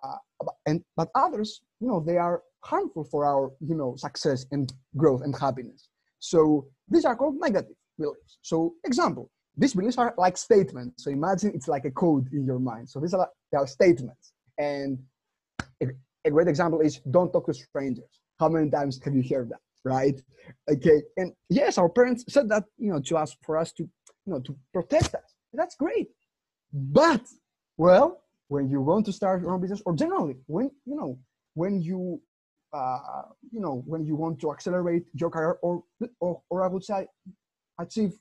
[0.65, 5.21] and but others, you know, they are harmful for our you know success and growth
[5.23, 5.89] and happiness.
[6.19, 8.38] So these are called negative beliefs.
[8.41, 11.04] So example, these beliefs are like statements.
[11.04, 12.89] So imagine it's like a code in your mind.
[12.89, 14.34] So these are they are statements.
[14.58, 14.99] And
[15.82, 15.88] a,
[16.26, 18.21] a great example is don't talk to strangers.
[18.39, 19.60] How many times have you heard that?
[19.86, 20.19] Right?
[20.71, 21.02] Okay.
[21.17, 23.89] And yes, our parents said that, you know, to us for us to,
[24.25, 25.36] you know, to protect us.
[25.53, 26.09] That's great.
[26.71, 27.21] But
[27.77, 31.19] well, when you want to start your own business, or generally when you know,
[31.53, 32.21] when you
[32.73, 35.83] uh, you know, when you want to accelerate your career or,
[36.19, 37.07] or, or I would say
[37.79, 38.13] achieve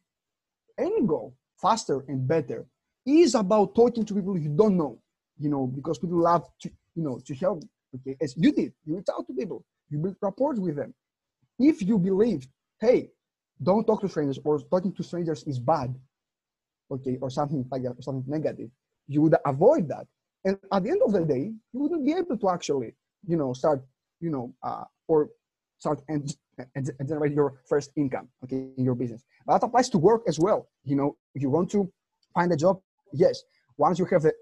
[0.79, 2.67] any goal faster and better
[3.07, 5.01] is about talking to people you don't know,
[5.39, 7.63] you know, because people love to, you know, to help.
[7.95, 10.95] Okay, as you did, you reach out to people you build rapport with them.
[11.59, 12.47] If you believe,
[12.81, 13.11] hey,
[13.63, 15.95] don't talk to strangers or talking to strangers is bad,
[16.91, 18.71] okay, or something like that, or something negative,
[19.09, 20.07] you would avoid that.
[20.45, 22.95] And at the end of the day, you wouldn't be able to actually,
[23.27, 23.85] you know, start,
[24.21, 25.31] you know, uh, or
[25.79, 26.35] start and,
[26.75, 29.25] and, and generate your first income, okay, in your business.
[29.47, 30.69] But that applies to work as well.
[30.85, 31.91] You know, if you want to
[32.35, 32.81] find a job,
[33.13, 33.43] yes,
[33.77, 34.33] once you have the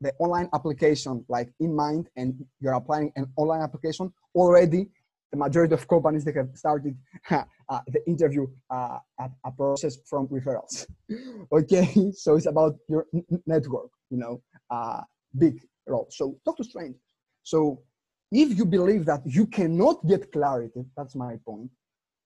[0.00, 4.88] the online application like in mind and you're applying an online application already
[5.30, 6.96] the majority of companies they have started
[7.30, 7.42] uh,
[7.88, 8.98] the interview uh,
[9.44, 10.86] a process from referrals.
[11.52, 13.06] Okay so it's about your
[13.46, 15.00] network you know uh,
[15.36, 16.06] big role.
[16.10, 17.00] So talk to strangers
[17.42, 17.82] so
[18.30, 21.70] if you believe that you cannot get clarity that's my point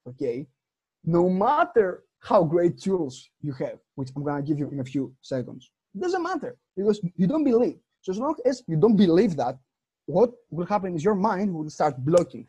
[0.08, 0.46] okay
[1.04, 5.12] no matter how great tools you have which i'm to give you in a few
[5.20, 7.78] seconds it doesn't matter because you don't believe.
[8.00, 9.58] So as long as you don't believe that
[10.06, 12.46] what will happen is your mind will start blocking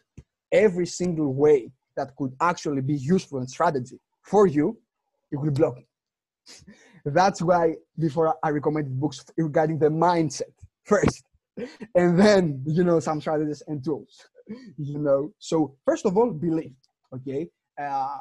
[0.54, 4.78] every single way that could actually be useful and strategy for you,
[5.32, 5.88] it will block it.
[7.06, 10.54] That's why before I recommend books regarding the mindset
[10.86, 11.24] first,
[11.96, 14.26] and then you know some strategies and tools.
[14.78, 16.76] You know, so first of all, believe.
[17.16, 17.48] Okay,
[17.80, 18.18] uh,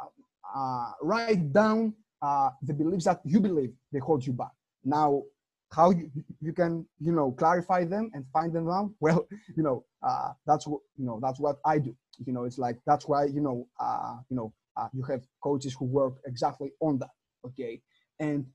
[0.54, 4.52] uh, write down uh, the beliefs that you believe they hold you back.
[4.84, 5.24] Now,
[5.72, 6.10] how you,
[6.40, 9.26] you can you know clarify them and find them out well
[9.56, 11.94] you know uh, that's what you know that's what i do
[12.24, 15.74] you know it's like that's why you know uh, you know uh, you have coaches
[15.78, 17.10] who work exactly on that
[17.46, 17.80] okay?
[18.20, 18.46] And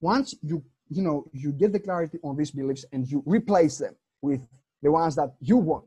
[0.00, 3.94] once you you know you get the clarity on these beliefs and you replace them
[4.22, 4.46] with
[4.82, 5.84] the ones that you want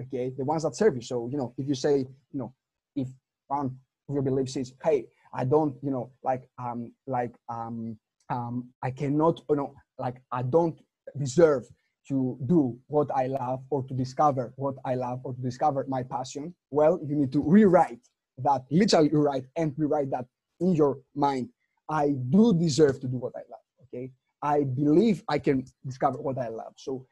[0.00, 0.32] okay?
[0.36, 1.02] The ones that serve you.
[1.02, 2.54] So you know if you say you know
[2.94, 3.08] if
[3.48, 3.66] one
[4.08, 7.96] of your beliefs is hey i don't you know like um like um
[8.28, 10.78] um i cannot you know like I don't
[11.18, 11.64] deserve
[12.08, 16.02] to do what I love or to discover what I love or to discover my
[16.02, 18.06] passion, well, you need to rewrite
[18.38, 20.26] that, literally rewrite and rewrite that
[20.60, 21.48] in your mind.
[21.88, 24.10] I do deserve to do what I love, okay?
[24.42, 26.74] I believe I can discover what I love.
[26.76, 27.06] So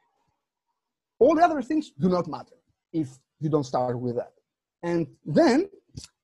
[1.18, 2.56] all the other things do not matter
[2.92, 3.08] if
[3.40, 4.32] you don't start with that.
[4.82, 5.68] And then,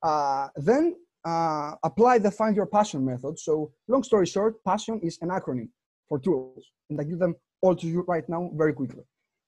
[0.03, 3.39] uh, then uh, apply the find your passion method.
[3.39, 5.69] So long story short, passion is an acronym
[6.09, 6.64] for tools.
[6.91, 9.04] And I give them all to you right now very quickly.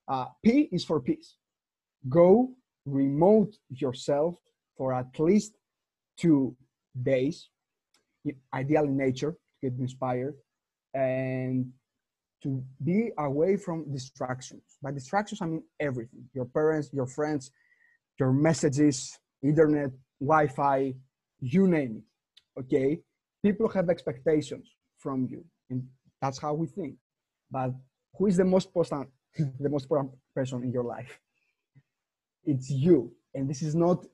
[0.09, 1.37] Uh, P is for peace.
[2.09, 2.51] Go
[2.87, 4.37] remote yourself
[4.77, 5.53] for at least
[6.19, 6.57] two
[7.01, 7.49] days,
[8.53, 10.35] ideally nature, to get inspired,
[10.95, 11.71] and
[12.43, 14.63] to be away from distractions.
[14.83, 17.51] By distractions, I mean everything your parents, your friends,
[18.19, 19.91] your messages, internet,
[20.21, 20.95] Wi Fi,
[21.41, 22.61] you name it.
[22.61, 23.01] Okay?
[23.43, 25.45] People have expectations from you.
[25.71, 25.87] And
[26.21, 26.97] that's how we think.
[27.51, 27.73] But
[28.17, 29.09] who is the most important,
[29.39, 31.19] the most important person in your life?
[32.45, 33.13] It's you.
[33.35, 34.05] And this is not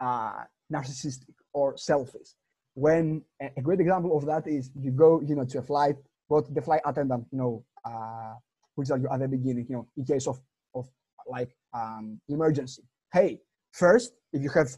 [0.00, 2.28] uh, narcissistic or selfish.
[2.74, 5.96] When a great example of that is you go, you know, to a flight,
[6.28, 8.34] but the flight attendant, you know, uh,
[8.76, 10.40] which are you at the beginning, you know, in case of
[10.74, 10.88] of
[11.28, 12.82] like um, emergency.
[13.12, 13.40] Hey,
[13.72, 14.68] first, if you have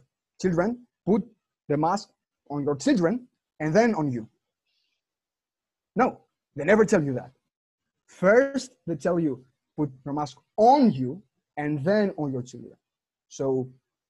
[0.40, 1.22] children, put
[1.68, 2.08] the mask
[2.50, 3.28] on your children
[3.60, 4.28] and then on you.
[5.94, 6.20] No,
[6.56, 7.30] they never tell you that.
[8.07, 9.44] First, they tell you
[9.76, 11.22] put your mask on you
[11.57, 12.74] and then on your children.
[13.28, 13.68] So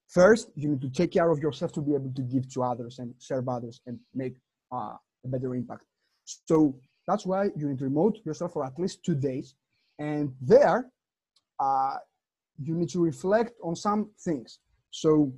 [0.09, 2.99] first, you need to take care of yourself to be able to give to others
[2.99, 4.37] and serve others and make
[4.73, 5.85] uh, a better impact.
[6.25, 6.77] So
[7.07, 9.55] that's why you need to remote yourself for at least two days.
[9.99, 10.91] And there,
[11.61, 11.97] uh,
[12.63, 14.59] you need to reflect on some things.
[14.91, 15.33] So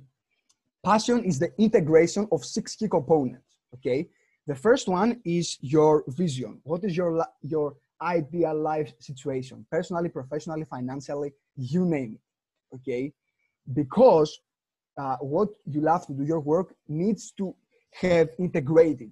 [0.83, 4.07] passion is the integration of six key components, okay?
[4.47, 6.61] The first one is your vision.
[6.63, 12.75] What is your your ideal life situation, personally, professionally, financially, you name it.
[12.75, 13.13] Okay,
[13.73, 14.39] because
[14.97, 17.55] uh, what you love to do, your work needs to
[18.01, 19.11] have integrated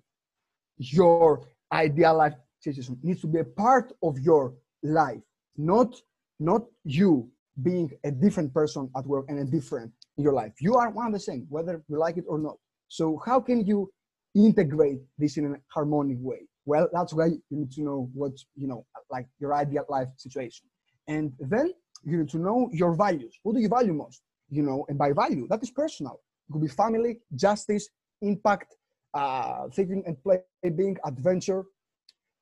[0.77, 2.97] your ideal life situation.
[3.01, 5.21] It needs to be a part of your life,
[5.57, 5.95] not
[6.39, 7.29] not you
[7.63, 10.53] being a different person at work and a different in your life.
[10.59, 12.57] You are one of the same, whether you like it or not.
[12.87, 13.91] So how can you
[14.35, 16.47] integrate this in a harmonic way?
[16.65, 20.65] Well, that's why you need to know what, you know, like your ideal life situation.
[21.07, 21.71] And then
[22.03, 23.37] you need to know your values.
[23.43, 24.21] What do you value most?
[24.49, 26.19] You know, and by value, that is personal.
[26.49, 27.89] It could be family, justice,
[28.21, 28.75] impact,
[29.13, 30.39] uh, thinking and play,
[30.75, 31.63] being, adventure.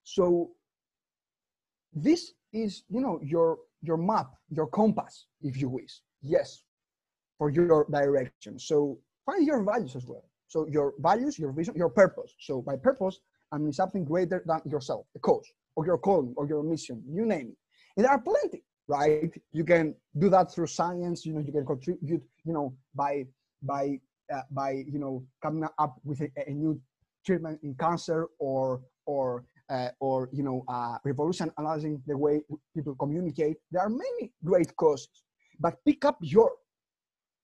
[0.03, 0.51] So
[1.93, 6.01] this is, you know, your your map, your compass, if you wish.
[6.21, 6.63] Yes,
[7.37, 8.57] for your direction.
[8.59, 10.23] So find your values as well.
[10.47, 12.33] So your values, your vision, your purpose.
[12.39, 13.19] So by purpose,
[13.53, 17.25] I mean something greater than yourself, a cause, or your calling, or your mission, you
[17.25, 17.57] name it.
[17.95, 19.31] And there are plenty, right?
[19.51, 21.25] You can do that through science.
[21.25, 22.23] You know, you can contribute.
[22.43, 23.27] You know, by
[23.61, 23.99] by
[24.33, 26.81] uh, by you know coming up with a, a new
[27.25, 32.41] treatment in cancer, or or uh, or you know uh, revolutionizing the way
[32.75, 33.57] people communicate.
[33.71, 35.23] There are many great causes,
[35.59, 36.51] but pick up your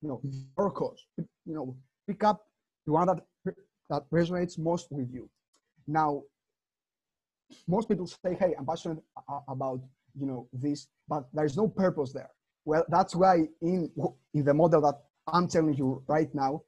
[0.01, 0.21] you know
[0.57, 1.05] your cause.
[1.17, 2.45] You know, pick up
[2.85, 3.19] the one that,
[3.89, 5.29] that resonates most with you.
[5.89, 6.21] Now,
[7.67, 8.99] most people say, hey, I'm passionate
[9.47, 9.81] about,
[10.15, 12.29] you know, this, but there's no purpose there.
[12.63, 13.89] Well, that's why in,
[14.35, 16.61] in the model that I'm telling you right now,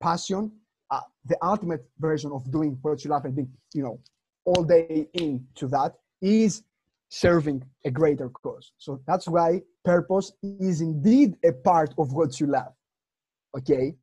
[0.00, 0.52] passion,
[0.92, 3.98] uh, the ultimate version of doing what you love and being, you know,
[4.44, 6.62] all day into that is
[7.08, 8.72] serving a greater cause.
[8.78, 12.72] So that's why purpose is indeed a part of what you love.
[13.56, 13.96] Okay.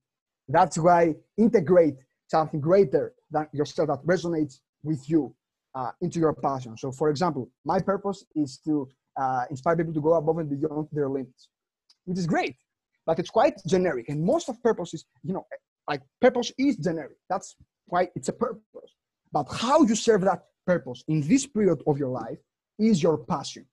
[0.50, 1.96] That's why integrate
[2.28, 5.36] something greater than yourself that resonates with you
[5.74, 6.78] uh, into your passion.
[6.78, 10.88] So, for example, my purpose is to uh, inspire people to go above and beyond
[10.92, 11.50] their limits,
[12.06, 12.56] which is great,
[13.06, 14.10] but it's quite generic.
[14.10, 15.46] And most of purpose is, you know,
[15.90, 17.18] like purpose is generic.
[17.30, 17.56] That's
[17.88, 18.92] why it's a purpose.
[19.32, 22.40] But how you serve that purpose in this period of your life
[22.80, 23.66] is your passion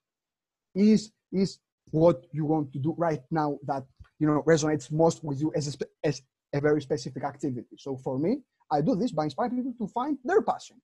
[0.74, 1.58] is is
[1.90, 3.84] what you want to do right now that
[4.18, 6.22] you know resonates most with you as a, as
[6.54, 8.38] a very specific activity so for me
[8.70, 10.76] i do this by inspiring people to find their passion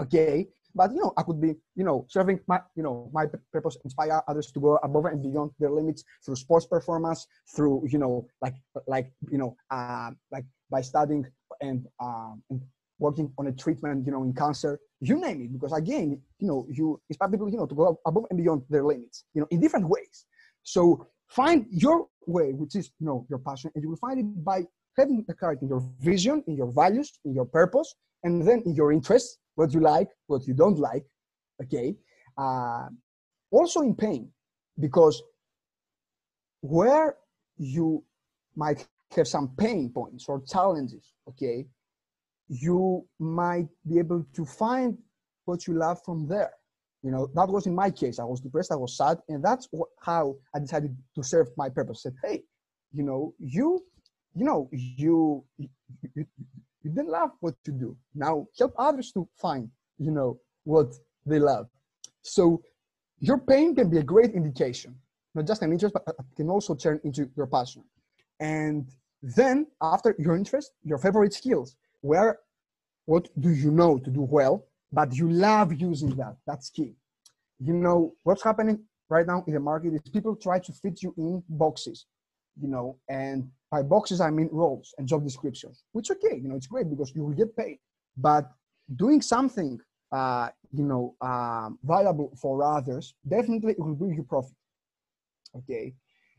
[0.00, 3.76] okay but you know i could be you know serving my you know my purpose
[3.84, 8.26] inspire others to go above and beyond their limits through sports performance through you know
[8.42, 8.54] like
[8.86, 11.24] like you know uh, like by studying
[11.60, 12.60] and um and
[12.98, 16.66] working on a treatment you know in cancer you name it because again you know
[16.70, 19.60] you inspire people you know to go above and beyond their limits you know in
[19.60, 20.24] different ways
[20.62, 24.44] so find your way which is you know your passion and you will find it
[24.44, 24.64] by
[24.96, 27.94] having the clarity in your vision in your values in your purpose
[28.24, 31.04] and then in your interests what you like what you don't like
[31.62, 31.94] okay
[32.38, 32.86] uh,
[33.50, 34.30] also in pain
[34.78, 35.22] because
[36.60, 37.16] where
[37.58, 38.02] you
[38.54, 38.86] might
[39.16, 41.66] have some pain points or challenges okay
[42.48, 44.96] you might be able to find
[45.44, 46.52] what you love from there.
[47.02, 48.18] You know, that was in my case.
[48.18, 49.68] I was depressed, I was sad, and that's
[50.00, 52.04] how I decided to serve my purpose.
[52.04, 52.42] I said, hey,
[52.92, 53.84] you know, you,
[54.34, 55.68] you know, you, you,
[56.86, 57.96] you, didn't love what you do.
[58.14, 59.68] Now help others to find,
[59.98, 61.68] you know, what they love.
[62.22, 62.62] So
[63.18, 64.94] your pain can be a great indication,
[65.34, 67.84] not just an interest, but can also turn into your passion.
[68.40, 68.88] And
[69.22, 72.38] then after your interest, your favorite skills where
[73.06, 76.36] what do you know to do well, but you love using that.
[76.46, 76.94] That's key.
[77.58, 81.14] You know, what's happening right now in the market is people try to fit you
[81.16, 82.06] in boxes,
[82.60, 86.56] you know, and by boxes, I mean roles and job descriptions, which okay, you know,
[86.60, 87.78] it's great because you will get paid.
[88.16, 88.44] But
[89.04, 89.72] doing something,
[90.12, 90.48] uh,
[90.78, 94.56] you know, um, valuable for others, definitely it will bring you profit.
[95.58, 95.94] Okay.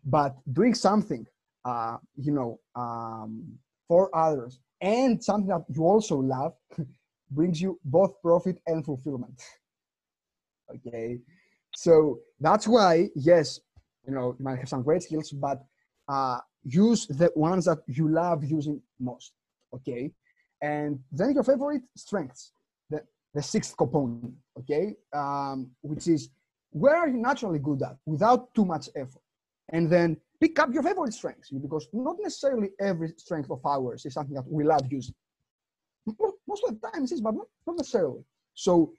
[0.06, 1.24] But doing something,
[1.66, 2.52] uh, you know,
[2.84, 6.54] um, for others and something that you also love
[7.32, 9.42] brings you both profit and fulfillment
[10.76, 11.20] okay
[11.76, 13.60] so that's why yes
[14.06, 15.60] you know you might have some great skills but
[16.10, 19.32] uh, use the ones that you love using most
[19.74, 20.12] okay
[20.62, 22.52] and then your favorite strengths
[22.90, 23.02] the,
[23.34, 26.30] the sixth component okay um, which is
[26.72, 29.22] where are you naturally good at without too much effort
[29.70, 34.14] and then pick up your favorite strengths because not necessarily every strength of ours is
[34.14, 35.16] something that we love using.
[36.48, 38.24] Most of the time it is, but not necessarily.
[38.54, 38.94] So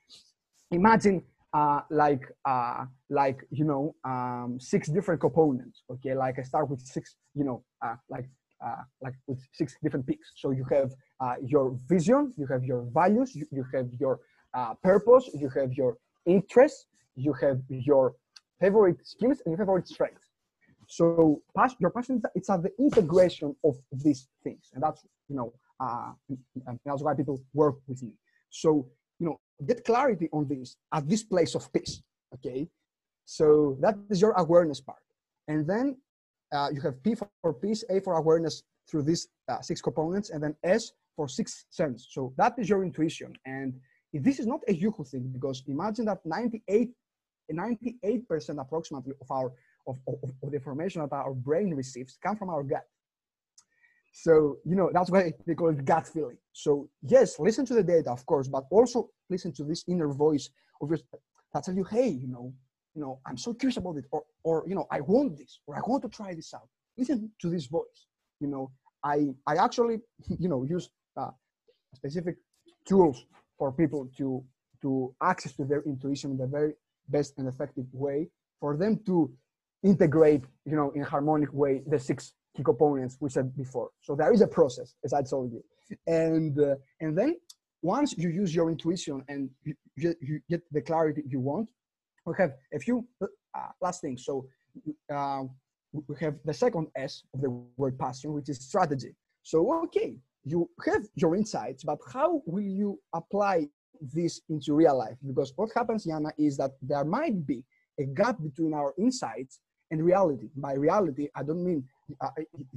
[0.71, 5.83] imagine uh, like uh, like you know um, six different components.
[5.91, 8.29] Okay, like I start with six, you know, uh, like
[8.65, 10.33] uh, like with six different peaks.
[10.37, 14.21] So you have uh, your vision, you have your values, you, you have your
[14.55, 15.97] uh, purpose, you have your
[16.27, 16.87] interests,
[17.17, 18.15] you have your
[18.61, 20.27] favorite skills and your favorite strengths.
[20.87, 21.43] So
[21.79, 26.13] your passion it's at the integration of these things, and that's you know uh,
[26.67, 28.03] and that's why people work with.
[28.51, 29.08] So you know
[29.67, 32.03] get clarity on this at this place of peace.
[32.35, 32.69] Okay,
[33.25, 35.03] so that is your awareness part,
[35.49, 35.97] and then
[36.53, 40.43] uh, you have P for peace, A for awareness through these uh, six components, and
[40.43, 42.09] then S for six sense.
[42.11, 43.75] So that is your intuition, and
[44.13, 46.91] this is not a Yuhu thing because imagine that 98
[47.53, 49.53] 98% approximately of our
[49.87, 52.85] of, of, of the information that our brain receives come from our gut.
[54.13, 56.37] So, you know, that's why they call it gut feeling.
[56.53, 60.51] So, yes, listen to the data, of course, but also listen to this inner voice
[60.81, 61.03] of yours
[61.53, 62.53] that tells you, hey, you know,
[62.95, 65.77] you know, I'm so curious about it, or, or you know, I want this, or
[65.77, 66.69] I want to try this out.
[66.97, 68.07] Listen to this voice.
[68.41, 68.71] You know,
[69.05, 70.01] I I actually,
[70.39, 71.31] you know, use uh,
[71.95, 72.37] specific
[72.87, 73.25] tools
[73.59, 74.45] for people to
[74.83, 76.75] to access to their intuition in the very
[77.09, 78.29] best and effective way
[78.61, 79.31] for them to
[79.83, 83.91] integrate, you know, in harmonic way the six key components we said before.
[84.01, 85.63] So there is a process, as I told you,
[86.07, 87.37] and uh, and then
[87.83, 91.69] once you use your intuition and you, you, get the clarity you want,
[92.27, 93.27] we have a few uh,
[93.81, 94.25] last things.
[94.25, 94.47] So
[95.13, 95.45] uh,
[95.93, 99.15] we have the second S of the word passion, which is strategy.
[99.43, 103.69] So okay, you have your insights, but how will you apply
[104.01, 105.17] this into real life?
[105.27, 107.65] Because what happens, Yana, is that there might be
[107.99, 109.61] a gap between our insights
[109.91, 110.49] and reality.
[110.57, 111.85] By reality, I don't mean,
[112.21, 112.29] uh,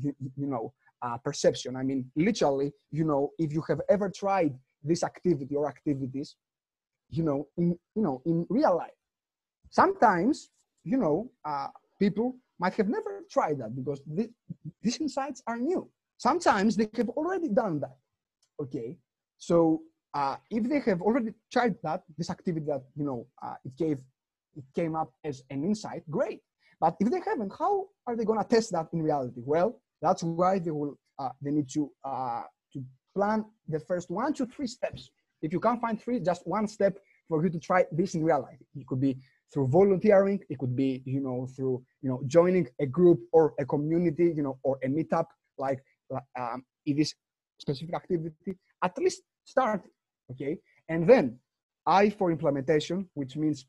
[0.01, 1.75] you, you, know, uh, perception.
[1.75, 4.53] I mean, literally, you know, if you have ever tried
[4.83, 6.35] this activity or activities,
[7.09, 8.91] you know, in, you know, in real life,
[9.69, 10.49] sometimes,
[10.83, 11.67] you know, uh,
[11.99, 14.29] people might have never tried that because th-
[14.81, 15.89] these insights are new.
[16.17, 17.97] Sometimes they have already done that.
[18.61, 18.97] Okay.
[19.37, 19.81] So
[20.13, 23.97] uh, if they have already tried that, this activity that, you know, uh, it gave,
[24.55, 26.41] it came up as an insight, great.
[26.79, 29.41] But if they haven't, how are they going to test that in reality?
[29.45, 34.33] Well, that's why they will uh, they need to uh, to plan the first one
[34.33, 35.09] to three steps.
[35.41, 36.97] If you can't find three, just one step
[37.27, 38.59] for you to try this in real life.
[38.75, 39.17] It could be
[39.51, 40.39] through volunteering.
[40.49, 44.43] It could be, you know, through, you know, joining a group or a community, you
[44.43, 45.25] know, or a meetup
[45.57, 45.83] like
[46.39, 47.13] um, in this
[47.57, 48.55] specific activity.
[48.83, 49.81] At least start,
[50.31, 50.57] okay?
[50.89, 51.39] And then
[51.85, 53.65] I for implementation, which means,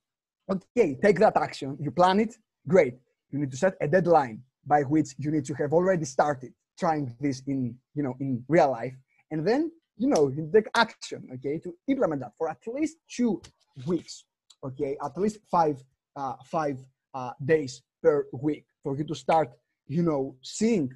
[0.51, 1.77] okay, take that action.
[1.81, 2.37] You plan it,
[2.69, 2.95] great.
[3.31, 7.15] You need to set a deadline by which you need to have already started trying
[7.21, 8.95] this in, you know, in real life.
[9.33, 13.41] And then, you know, you take action, okay, to implement that for at least two
[13.87, 14.25] weeks,
[14.63, 15.83] okay, at least five,
[16.15, 16.79] uh, five
[17.15, 19.49] uh, days per week for you to start,
[19.89, 20.93] you know, seeing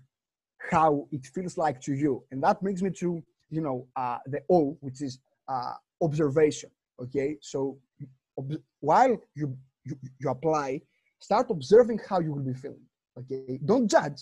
[0.70, 2.22] how it feels like to you.
[2.30, 5.18] And that brings me to, you know, uh, the O, which is
[5.48, 6.70] uh, observation.
[7.00, 7.78] Okay, so
[8.38, 10.80] ob- while you, you you apply,
[11.20, 12.86] start observing how you will be feeling.
[13.18, 14.20] Okay, don't judge,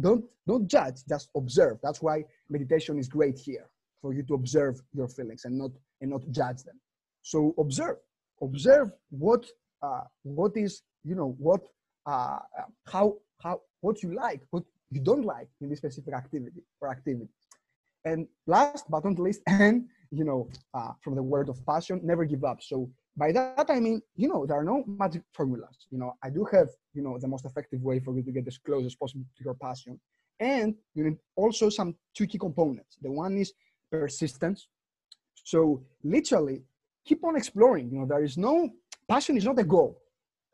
[0.00, 1.78] don't don't judge, just observe.
[1.82, 3.68] That's why meditation is great here
[4.00, 5.70] for you to observe your feelings and not
[6.00, 6.80] and not judge them.
[7.22, 7.96] So observe,
[8.40, 9.46] observe what
[9.82, 11.60] uh, what is you know what
[12.06, 12.38] uh,
[12.86, 17.28] how how what you like, what you don't like in this specific activity or activity.
[18.04, 22.24] And last but not least, and you know, uh, from the word of passion, never
[22.24, 22.62] give up.
[22.62, 25.86] So by that I mean, you know, there are no magic formulas.
[25.90, 28.46] You know, I do have, you know, the most effective way for you to get
[28.46, 30.00] as close as possible to your passion.
[30.40, 32.96] And you need also some two key components.
[33.02, 33.52] The one is
[33.90, 34.68] persistence.
[35.44, 36.62] So literally
[37.04, 37.90] keep on exploring.
[37.90, 38.70] You know, there is no
[39.08, 40.00] passion is not a goal.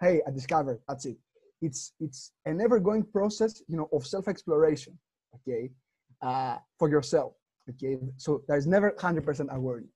[0.00, 1.18] Hey, I discovered, that's it.
[1.60, 4.98] It's it's an ever-going process, you know, of self-exploration,
[5.36, 5.70] okay,
[6.22, 7.32] uh, for yourself.
[7.70, 9.93] Okay, so there's never 100% awareness.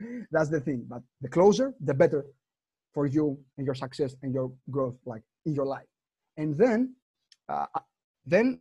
[0.30, 0.86] That's the thing.
[0.88, 2.26] But the closer, the better
[2.92, 5.86] for you and your success and your growth, like in your life.
[6.36, 6.94] And then,
[7.48, 7.66] uh,
[8.24, 8.60] then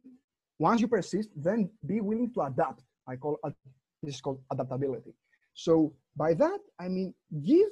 [0.59, 2.83] once you persist, then be willing to adapt.
[3.07, 3.39] I call
[4.01, 5.13] this is called adaptability.
[5.53, 7.13] So by that I mean
[7.43, 7.69] give,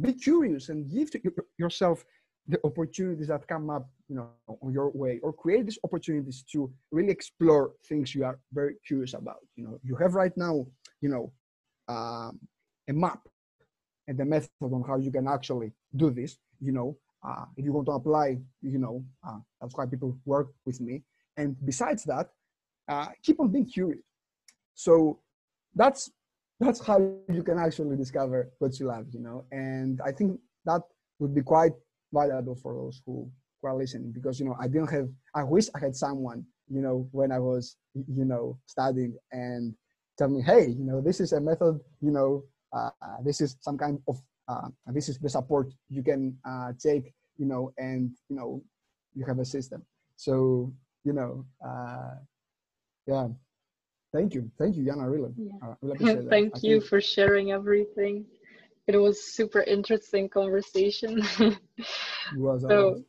[0.00, 1.20] be curious and give to
[1.58, 2.04] yourself
[2.48, 4.30] the opportunities that come up you know
[4.60, 9.14] on your way or create these opportunities to really explore things you are very curious
[9.14, 10.66] about you know you have right now
[11.00, 11.32] you know
[11.88, 12.40] um,
[12.88, 13.20] a map
[14.08, 17.72] and the method on how you can actually do this you know uh, if you
[17.72, 21.02] want to apply you know uh, that's why people work with me.
[21.36, 22.30] And besides that
[22.88, 24.02] uh, keep on being curious.
[24.74, 25.20] So
[25.74, 26.10] that's
[26.60, 30.82] that's how you can actually discover what you love you know and i think that
[31.18, 31.72] would be quite
[32.12, 33.28] valuable for those who,
[33.60, 36.82] who are listening because you know I didn't have I wish I had someone you
[36.82, 39.74] know when I was you know studying and
[40.18, 42.44] tell me hey you know this is a method you know
[43.22, 47.46] this is some kind of uh, this is the support you can uh, take you
[47.46, 48.62] know and you know
[49.14, 49.82] you have a system
[50.16, 50.72] so
[51.04, 52.14] you know uh,
[53.06, 53.28] yeah
[54.12, 55.74] thank you thank you Yana really, yeah.
[55.82, 58.24] really thank you for sharing everything
[58.88, 61.22] it was super interesting conversation.
[62.36, 63.02] was, so,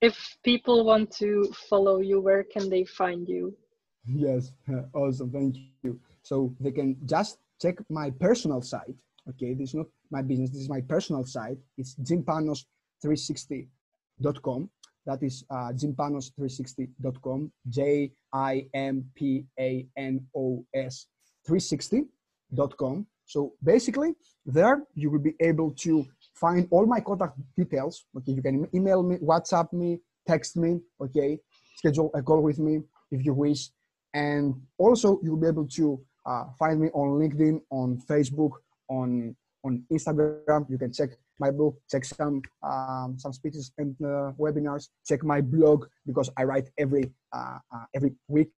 [0.00, 3.54] if people want to follow you, where can they find you?
[4.10, 4.52] Yes,
[4.94, 5.30] awesome.
[5.30, 6.00] Thank you.
[6.22, 8.94] So they can just check my personal site.
[9.28, 10.50] Okay, this is not my business.
[10.50, 11.58] This is my personal site.
[11.76, 14.70] It's jimpanos360.com.
[15.06, 17.52] That is uh, jimpanos360.com.
[17.68, 21.06] J I M P A N O S
[21.48, 23.06] 360.com.
[23.24, 24.14] So basically,
[24.46, 28.06] there you will be able to find all my contact details.
[28.16, 30.80] Okay, you can email me, WhatsApp me, text me.
[31.00, 31.38] Okay,
[31.76, 32.80] schedule a call with me
[33.10, 33.70] if you wish,
[34.14, 38.52] and also you will be able to uh, find me on LinkedIn, on Facebook,
[38.88, 40.68] on on Instagram.
[40.68, 41.10] You can check
[41.40, 44.88] my book, check some um, some speeches and uh, webinars.
[45.06, 48.52] Check my blog because I write every uh, uh every week.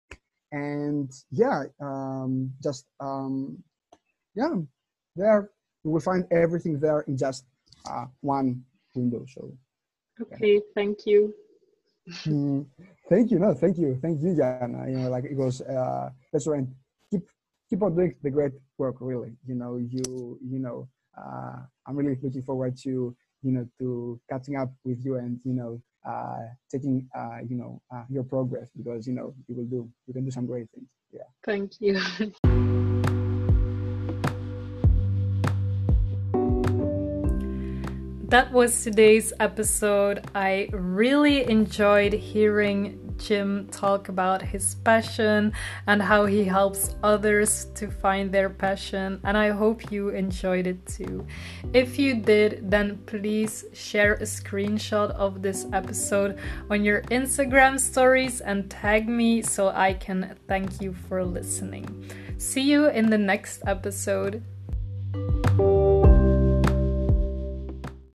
[0.51, 3.63] And yeah, um, just um,
[4.35, 4.55] yeah,
[5.15, 5.51] there
[5.83, 7.45] you will find everything there in just
[7.89, 8.63] uh, one
[8.95, 9.25] window.
[9.29, 9.53] So
[10.21, 10.59] okay, yeah.
[10.75, 11.33] thank you.
[12.25, 12.65] Mm,
[13.07, 13.37] thank you.
[13.37, 13.99] No, thank you.
[14.01, 14.89] Thank you, Jana.
[14.89, 16.69] You know, like it was uh restaurant.
[16.69, 16.88] Keep
[17.69, 19.33] keep on doing the great work, really.
[19.45, 21.57] You know, you you know, uh
[21.87, 25.81] I'm really looking forward to you know to catching up with you and you know
[26.07, 30.13] uh taking uh you know uh, your progress because you know you will do you
[30.13, 30.87] can do some great things.
[31.11, 31.29] Yeah.
[31.45, 31.99] Thank you.
[38.29, 40.29] That was today's episode.
[40.35, 45.53] I really enjoyed hearing Jim talk about his passion
[45.85, 50.85] and how he helps others to find their passion, and I hope you enjoyed it
[50.85, 51.27] too.
[51.73, 56.39] If you did, then please share a screenshot of this episode
[56.69, 62.09] on your Instagram stories and tag me so I can thank you for listening.
[62.37, 64.43] See you in the next episode.